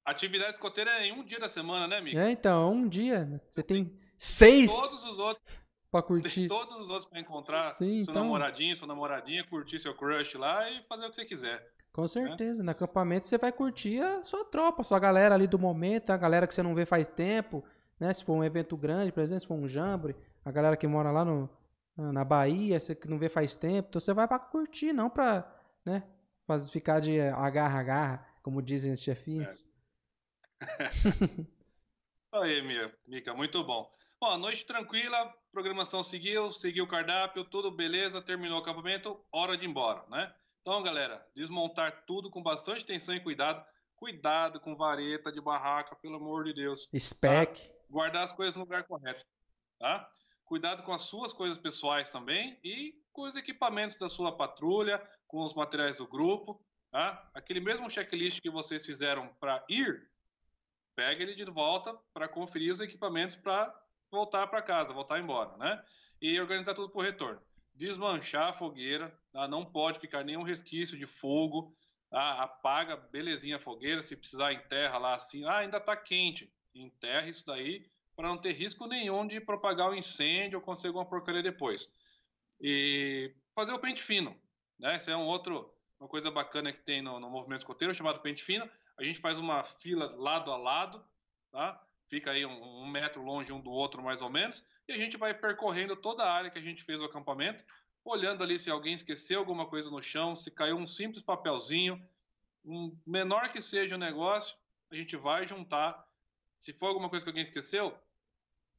[0.05, 2.17] Atividade escoteira é em um dia da semana, né, amigo?
[2.17, 3.43] É, então, um dia.
[3.51, 4.71] Você tem seis.
[4.71, 5.68] Todos os outros.
[5.91, 6.41] Pra curtir.
[6.41, 8.23] Tem todos os outros pra encontrar Sim, seu então...
[8.23, 11.73] namoradinho, sua namoradinha, curtir seu crush lá e fazer o que você quiser.
[11.93, 12.59] Com certeza.
[12.59, 12.67] Né?
[12.67, 16.17] No acampamento você vai curtir a sua tropa, a sua galera ali do momento, a
[16.17, 17.65] galera que você não vê faz tempo,
[17.99, 18.13] né?
[18.13, 20.15] Se for um evento grande, por exemplo, se for um jambre,
[20.45, 21.49] a galera que mora lá no,
[21.97, 25.51] na Bahia, você que não vê faz tempo, então você vai para curtir, não pra,
[25.85, 26.05] né?
[26.47, 29.67] Fazer, ficar de agarra-agarra, como dizem os chefinhos.
[30.61, 30.89] É.
[32.33, 33.91] Aí, Mica, muito bom.
[34.21, 39.65] Bom, noite tranquila, programação seguiu, seguiu o cardápio, tudo beleza, terminou o acampamento, hora de
[39.65, 40.35] ir embora, né?
[40.61, 43.65] Então, galera, desmontar tudo com bastante atenção e cuidado.
[43.95, 46.89] Cuidado com vareta de barraca, pelo amor de Deus.
[46.99, 47.61] Spec.
[47.61, 47.75] Tá?
[47.89, 49.25] Guardar as coisas no lugar correto,
[49.79, 50.11] tá?
[50.45, 55.45] Cuidado com as suas coisas pessoais também e com os equipamentos da sua patrulha, com
[55.45, 56.61] os materiais do grupo,
[56.91, 57.31] tá?
[57.33, 60.11] Aquele mesmo checklist que vocês fizeram para ir,
[60.97, 63.73] pega ele de volta para conferir os equipamentos para
[64.11, 65.83] voltar para casa, voltar embora, né?
[66.21, 67.41] E organizar tudo o retorno.
[67.75, 69.47] Desmanchar a fogueira, tá?
[69.47, 71.77] não pode ficar nenhum resquício de fogo,
[72.11, 72.43] tá?
[72.43, 77.47] apaga belezinha a fogueira, se precisar enterra lá assim, ah, ainda está quente, enterra isso
[77.47, 77.87] daí
[78.19, 81.89] para não ter risco nenhum de propagar o um incêndio ou conseguir alguma porcaria depois.
[82.61, 84.37] E fazer o pente fino,
[84.77, 84.97] né?
[84.97, 88.43] Isso é um outro, uma coisa bacana que tem no, no movimento escoteiro chamado pente
[88.43, 88.69] fino.
[88.99, 91.05] A gente faz uma fila lado a lado,
[91.53, 91.81] tá?
[92.09, 95.17] Fica aí um, um, metro longe um do outro, mais ou menos, e a gente
[95.17, 97.65] vai percorrendo toda a área que a gente fez o acampamento,
[98.05, 102.03] olhando ali se alguém esqueceu alguma coisa no chão, se caiu um simples papelzinho,
[102.65, 104.57] um menor que seja o negócio,
[104.91, 106.07] a gente vai juntar.
[106.59, 107.97] Se for alguma coisa que alguém esqueceu,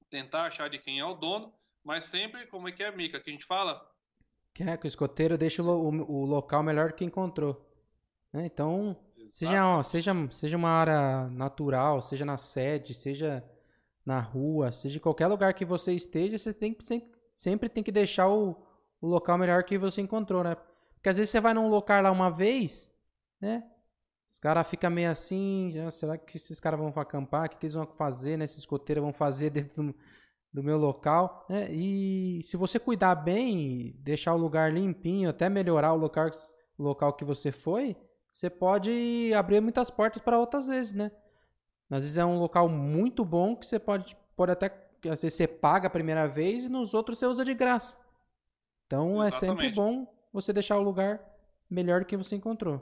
[0.09, 1.53] tentar achar de quem é o dono,
[1.83, 3.79] mas sempre, como é que é, Mica, que a gente fala?
[4.53, 7.65] Que é que o escoteiro deixa o, o, o local melhor que encontrou.
[8.33, 8.45] Né?
[8.45, 8.97] Então,
[9.29, 13.43] Seja, seja, seja uma área natural, seja na sede, seja
[14.03, 16.75] na rua, seja em qualquer lugar que você esteja, você tem
[17.35, 18.57] sempre, tem que deixar o,
[18.99, 20.55] o local melhor que você encontrou, né?
[20.95, 22.91] Porque às vezes você vai num local lá uma vez,
[23.39, 23.63] né?
[24.27, 27.45] Os caras ficam meio assim, será que esses caras vão acampar?
[27.45, 28.45] O que, que eles vão fazer, né?
[28.45, 29.95] Esses escoteiros vão fazer dentro do,
[30.51, 31.71] do meu local, né?
[31.71, 36.29] E se você cuidar bem, deixar o lugar limpinho, até melhorar o local,
[36.79, 37.95] o local que você foi,
[38.39, 41.11] você pode abrir muitas portas para outras vezes, né?
[41.89, 44.67] Às vezes é um local muito bom que você pode, pode até.
[45.11, 47.99] Às vezes você paga a primeira vez e nos outros você usa de graça.
[48.85, 49.35] Então Exatamente.
[49.35, 51.21] é sempre bom você deixar o lugar
[51.69, 52.81] melhor do que você encontrou.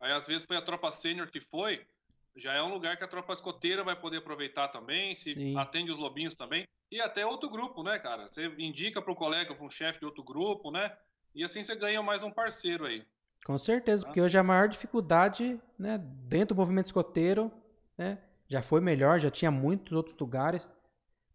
[0.00, 1.86] Aí às vezes foi a tropa sênior que foi,
[2.34, 5.58] já é um lugar que a tropa escoteira vai poder aproveitar também, se Sim.
[5.58, 6.66] atende os lobinhos também.
[6.90, 8.26] E até outro grupo, né, cara?
[8.26, 10.96] Você indica para o colega, para um chefe de outro grupo, né?
[11.34, 13.04] E assim você ganha mais um parceiro aí.
[13.44, 17.50] Com certeza, porque hoje a maior dificuldade, né, dentro do movimento escoteiro,
[17.96, 18.18] né,
[18.48, 20.68] já foi melhor, já tinha muitos outros lugares,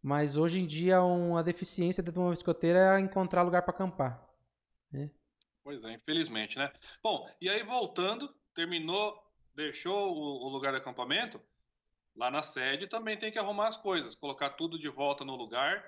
[0.02, 4.24] mas hoje em dia uma deficiência dentro do movimento escoteiro é encontrar lugar para acampar.
[4.92, 5.10] Né?
[5.64, 6.72] Pois é, infelizmente, né?
[7.02, 9.18] Bom, e aí voltando, terminou,
[9.56, 11.42] deixou o, o lugar de acampamento,
[12.16, 15.84] lá na sede também tem que arrumar as coisas, colocar tudo de volta no lugar,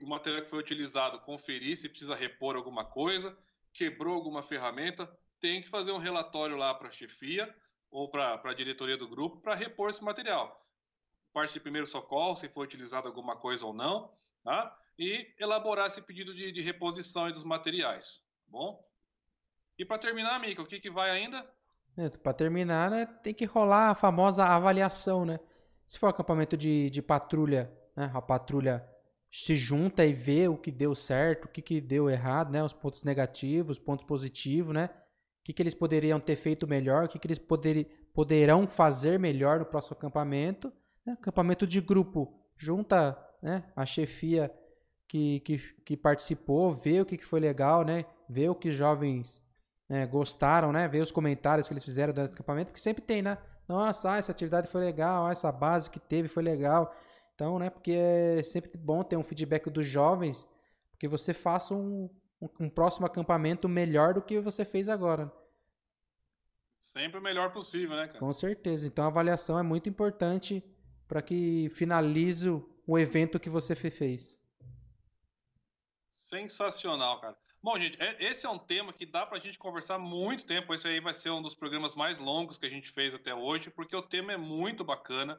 [0.00, 3.36] o material que foi utilizado, conferir se precisa repor alguma coisa,
[3.76, 5.10] quebrou alguma ferramenta,
[5.40, 7.54] tem que fazer um relatório lá para a chefia
[7.90, 10.66] ou para a diretoria do grupo para repor esse material.
[11.32, 14.10] Parte de primeiro socorro, se foi utilizado alguma coisa ou não,
[14.42, 14.76] tá?
[14.98, 18.22] e elaborar esse pedido de, de reposição dos materiais.
[18.44, 18.84] Tá bom?
[19.78, 21.46] E para terminar, Mica, o que, que vai ainda?
[21.96, 25.38] É, para terminar, né, tem que rolar a famosa avaliação, né?
[25.86, 28.86] Se for acampamento de, de patrulha, né, a patrulha
[29.30, 32.62] se junta e vê o que deu certo, o que, que deu errado, né?
[32.62, 34.90] Os pontos negativos, pontos positivos, né?
[35.40, 39.18] O que, que eles poderiam ter feito melhor, o que, que eles poder, poderão fazer
[39.18, 40.72] melhor no próximo acampamento.
[41.04, 41.12] Né?
[41.12, 44.52] Acampamento de grupo, junta né, a chefia
[45.06, 48.04] que, que, que participou, vê o que, que foi legal, né?
[48.28, 49.42] Vê o que jovens
[49.88, 50.88] né, gostaram, né?
[50.88, 53.38] Vê os comentários que eles fizeram durante o acampamento, porque sempre tem, né?
[53.68, 56.94] Nossa, ah, essa atividade foi legal, ah, essa base que teve foi legal.
[57.36, 60.48] Então, né, porque é sempre bom ter um feedback dos jovens,
[60.90, 62.08] porque você faça um,
[62.40, 65.30] um, um próximo acampamento melhor do que você fez agora.
[66.78, 68.18] Sempre o melhor possível, né, cara?
[68.18, 68.86] Com certeza.
[68.86, 70.64] Então a avaliação é muito importante
[71.06, 72.48] para que finalize
[72.86, 74.40] o evento que você fez.
[76.14, 77.36] Sensacional, cara.
[77.62, 80.72] Bom, gente, é, esse é um tema que dá para a gente conversar muito tempo.
[80.72, 83.68] Esse aí vai ser um dos programas mais longos que a gente fez até hoje,
[83.68, 85.38] porque o tema é muito bacana.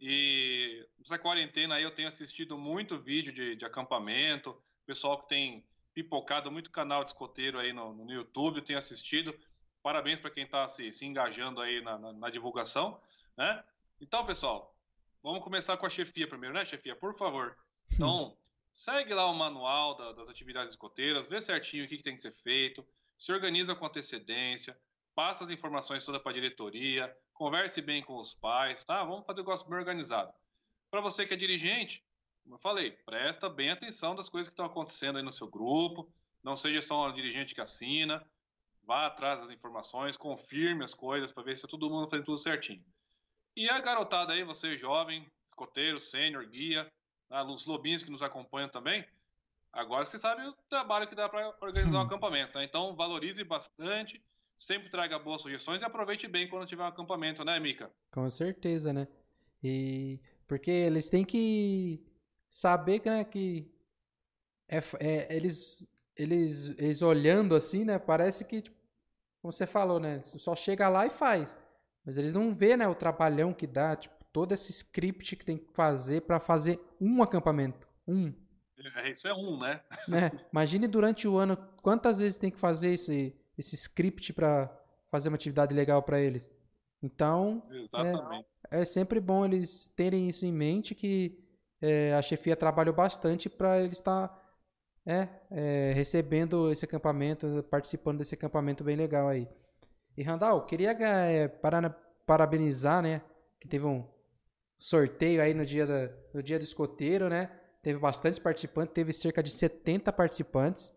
[0.00, 5.64] E nessa quarentena aí eu tenho assistido muito vídeo de, de acampamento, pessoal que tem
[5.94, 9.34] pipocado muito canal de escoteiro aí no, no YouTube, eu tenho assistido.
[9.82, 13.00] Parabéns para quem está se, se, engajando aí na, na, na, divulgação,
[13.36, 13.64] né?
[14.00, 14.74] Então, pessoal,
[15.22, 16.96] vamos começar com a chefia primeiro, né, chefia?
[16.96, 17.56] Por favor.
[17.94, 18.34] Então,
[18.72, 22.22] segue lá o manual da, das atividades escoteiras, vê certinho o que, que, tem que
[22.22, 22.82] ser feito,
[23.18, 24.74] se organiza com antecedência,
[25.14, 29.02] passa as informações todas para a diretoria, converse bem com os pais, tá?
[29.04, 30.32] Vamos fazer o negócio bem organizado.
[30.90, 32.04] Para você que é dirigente,
[32.42, 36.12] como eu falei, presta bem atenção das coisas que estão acontecendo aí no seu grupo,
[36.42, 38.26] não seja só um dirigente que assina,
[38.84, 42.84] vá atrás das informações, confirme as coisas para ver se todo mundo faz tudo certinho.
[43.54, 46.90] E a garotada aí, você jovem, escoteiro, sênior, guia,
[47.30, 49.06] ah, os lobinhos que nos acompanham também,
[49.72, 52.58] agora você sabe o trabalho que dá para organizar um acampamento.
[52.58, 52.64] Né?
[52.64, 54.22] Então, valorize bastante,
[54.62, 57.90] sempre traga boas sugestões e aproveite bem quando tiver um acampamento, né, Mica?
[58.10, 59.08] Com certeza, né?
[59.62, 62.04] E porque eles têm que
[62.50, 63.70] saber que, né, que
[64.68, 67.98] é, é, eles, eles, eles olhando assim, né?
[67.98, 68.76] Parece que, tipo,
[69.40, 70.20] como você falou, né?
[70.22, 71.56] Só chega lá e faz.
[72.04, 75.58] Mas eles não vê, né, o trabalhão que dá, tipo, todo esse script que tem
[75.58, 77.88] que fazer para fazer um acampamento.
[78.06, 78.32] Um.
[78.96, 79.80] É, isso é um, né?
[80.08, 80.30] né?
[80.52, 84.70] Imagine durante o ano quantas vezes tem que fazer esse, esse script para
[85.10, 86.50] fazer uma atividade legal para eles.
[87.02, 87.62] Então,
[88.70, 91.38] é, é, sempre bom eles terem isso em mente que
[91.80, 94.42] é, a chefia trabalhou bastante para eles estar tá,
[95.04, 99.48] é, é, recebendo esse acampamento, participando desse acampamento bem legal aí.
[100.16, 101.48] E Randall, queria é,
[102.26, 103.22] parabenizar, né?
[103.58, 104.06] Que teve um
[104.78, 107.50] sorteio aí no dia, da, no dia do escoteiro, né?
[107.82, 110.92] Teve bastantes participantes, teve cerca de 70 participantes.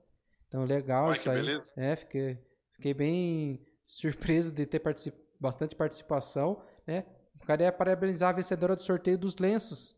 [0.47, 1.41] Então, legal isso aí.
[1.41, 1.71] Beleza.
[1.75, 2.37] É, fiquei,
[2.75, 7.05] fiquei bem surpreso de ter particip, bastante participação, né?
[7.45, 9.95] Queria parabenizar a vencedora do sorteio dos lenços,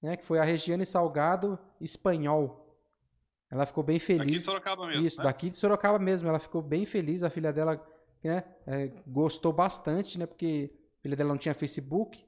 [0.00, 0.16] né?
[0.16, 2.58] Que foi a Regiane Salgado Espanhol.
[3.50, 4.26] Ela ficou bem feliz.
[4.26, 5.06] Daqui de Sorocaba mesmo.
[5.06, 5.24] Isso, né?
[5.24, 6.28] daqui de Sorocaba mesmo.
[6.28, 7.22] Ela ficou bem feliz.
[7.22, 7.82] A filha dela
[8.22, 10.26] né, é, gostou bastante, né?
[10.26, 12.24] Porque a filha dela não tinha Facebook.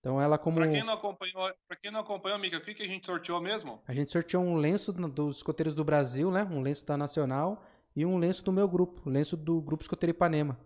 [0.00, 0.56] Então ela como.
[0.56, 3.40] Pra quem não acompanhou, pra quem não acompanhou, amiga, o que, que a gente sorteou
[3.40, 3.80] mesmo?
[3.86, 6.44] A gente sorteou um lenço dos escoteiros do Brasil, né?
[6.44, 7.64] Um lenço da Nacional
[7.94, 10.58] e um lenço do meu grupo, o lenço do Grupo Escoteiro Ipanema.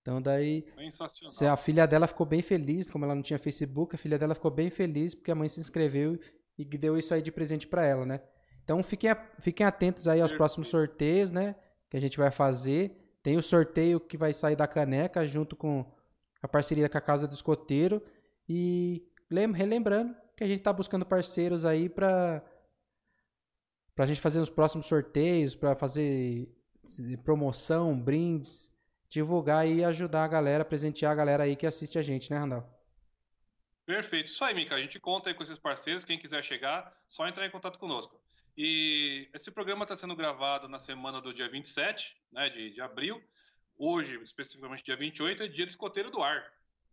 [0.00, 0.64] Então daí.
[0.68, 1.54] Sensacional.
[1.54, 4.50] A filha dela ficou bem feliz, como ela não tinha Facebook, a filha dela ficou
[4.50, 6.18] bem feliz porque a mãe se inscreveu
[6.56, 8.20] e deu isso aí de presente para ela, né?
[8.62, 10.38] Então fiquem, fiquem atentos aí aos Perfeito.
[10.38, 11.56] próximos sorteios, né?
[11.90, 13.16] Que a gente vai fazer.
[13.22, 15.84] Tem o sorteio que vai sair da caneca junto com
[16.40, 18.00] a parceria com a Casa do Escoteiro.
[18.48, 22.44] E relembrando que a gente está buscando parceiros aí para
[23.96, 26.46] para a gente fazer os próximos sorteios, para fazer
[27.24, 28.70] promoção, brindes,
[29.08, 32.62] divulgar e ajudar a galera, presentear a galera aí que assiste a gente, né, Randall?
[33.86, 34.26] Perfeito.
[34.26, 34.74] Isso aí, Mica.
[34.74, 36.04] A gente conta aí com esses parceiros.
[36.04, 38.20] Quem quiser chegar, só entrar em contato conosco.
[38.54, 43.22] E esse programa está sendo gravado na semana do dia 27 né, de, de abril.
[43.78, 46.44] Hoje, especificamente dia 28, é dia do escoteiro do ar.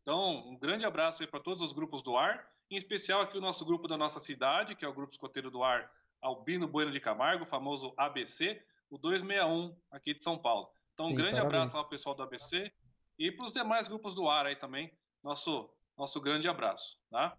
[0.01, 3.41] Então, um grande abraço aí para todos os grupos do ar, em especial aqui o
[3.41, 5.89] nosso grupo da nossa cidade, que é o Grupo Escoteiro do Ar
[6.23, 10.69] Albino Bueno de Camargo, o famoso ABC, o 261 aqui de São Paulo.
[10.93, 11.55] Então, Sim, um grande parabéns.
[11.55, 12.71] abraço ao pessoal do ABC
[13.19, 14.91] e para os demais grupos do ar aí também,
[15.23, 17.37] nosso, nosso grande abraço, tá?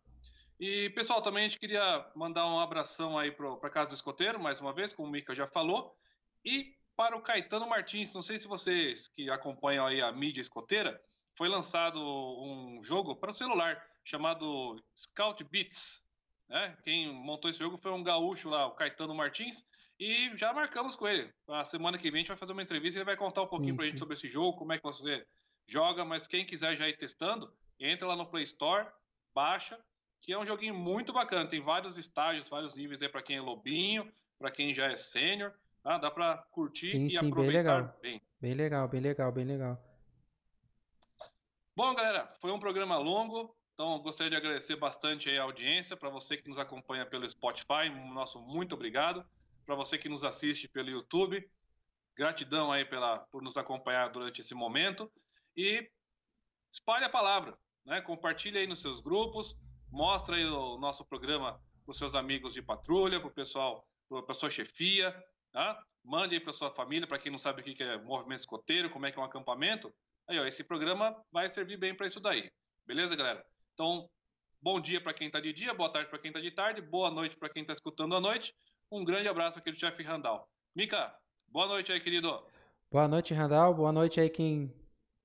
[0.60, 4.38] E, pessoal, também a gente queria mandar um abração aí para a Casa do Escoteiro,
[4.38, 5.96] mais uma vez, como o Mica já falou,
[6.44, 11.00] e para o Caetano Martins, não sei se vocês que acompanham aí a mídia escoteira,
[11.36, 16.03] foi lançado um jogo para o celular chamado Scout Beats.
[16.48, 16.76] Né?
[16.82, 19.64] Quem montou esse jogo foi um gaúcho lá, o Caetano Martins,
[19.98, 21.32] e já marcamos com ele.
[21.48, 23.46] A semana que vem a gente vai fazer uma entrevista e ele vai contar um
[23.46, 25.26] pouquinho para a gente sobre esse jogo, como é que você
[25.66, 28.88] joga, mas quem quiser já ir testando, entra lá no Play Store,
[29.34, 29.78] baixa
[30.24, 31.46] que é um joguinho muito bacana.
[31.46, 35.52] Tem vários estágios, vários níveis aí para quem é lobinho, para quem já é sênior.
[35.82, 35.98] Tá?
[35.98, 37.98] Dá para curtir sim, e sim, aproveitar bem legal.
[38.00, 38.22] bem.
[38.40, 39.78] Bem legal, bem legal, bem legal.
[41.76, 46.36] Bom, galera, foi um programa longo, então gostaria de agradecer bastante a audiência, para você
[46.36, 49.26] que nos acompanha pelo Spotify, nosso muito obrigado.
[49.66, 51.44] Para você que nos assiste pelo YouTube,
[52.16, 55.10] gratidão aí pela, por nos acompanhar durante esse momento.
[55.56, 55.90] E
[56.70, 58.00] espalhe a palavra, né?
[58.00, 59.56] Compartilhe aí nos seus grupos,
[59.90, 64.24] mostra aí o nosso programa para os seus amigos de patrulha, para o pessoal, para
[64.28, 65.12] a sua chefia,
[65.50, 65.82] tá?
[66.04, 69.06] Mande aí para sua família, para quem não sabe o que é movimento escoteiro, como
[69.06, 69.92] é que é um acampamento.
[70.28, 72.52] Aí, ó, esse programa vai servir bem para isso daí.
[72.86, 73.44] Beleza, galera?
[73.74, 74.08] Então,
[74.62, 77.10] bom dia para quem está de dia, boa tarde para quem está de tarde, boa
[77.10, 78.54] noite para quem está escutando à noite.
[78.90, 80.48] Um grande abraço aqui do chefe Randall.
[80.76, 81.12] Mica,
[81.48, 82.40] boa noite aí, querido.
[82.88, 83.74] Boa noite, Randall.
[83.74, 84.72] Boa noite aí quem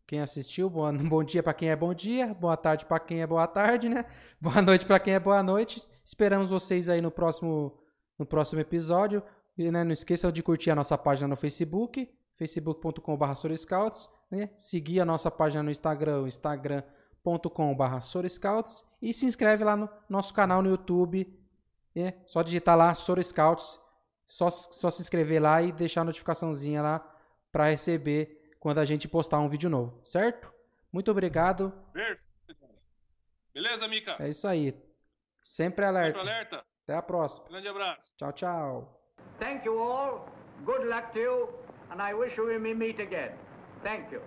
[0.07, 0.67] quem assistiu.
[0.67, 3.87] Boa, bom dia para quem é bom dia, boa tarde para quem é boa tarde,
[3.87, 4.03] né?
[4.41, 5.87] Boa noite para quem é boa noite.
[6.03, 7.79] Esperamos vocês aí no próximo
[8.17, 9.21] no próximo episódio.
[9.55, 13.25] E né, não esqueçam de curtir a nossa página no Facebook, facebook.com.br
[14.31, 14.49] né?
[14.57, 16.23] Seguir a nossa página no Instagram,
[17.19, 21.27] instagram.com.br Soroscouts e se inscreve lá no nosso canal no YouTube,
[21.95, 22.15] né?
[22.25, 23.79] Só digitar lá Soroscouts,
[24.27, 26.99] só só se inscrever lá e deixar a notificaçãozinha lá
[27.51, 30.53] para receber quando a gente postar um vídeo novo, certo?
[30.91, 31.73] Muito obrigado.
[33.53, 34.15] Beleza, Mica?
[34.19, 34.75] É isso aí.
[35.41, 36.19] Sempre alerta.
[36.19, 36.65] Sempre alerta.
[36.83, 37.47] Até a próxima.
[37.49, 38.13] Grande abraço.
[38.17, 39.01] Tchau, tchau.
[39.39, 40.27] Thank you all.
[40.65, 41.49] Good luck to you.
[41.91, 43.31] And I wish we may meet again.
[43.83, 44.21] Thank you.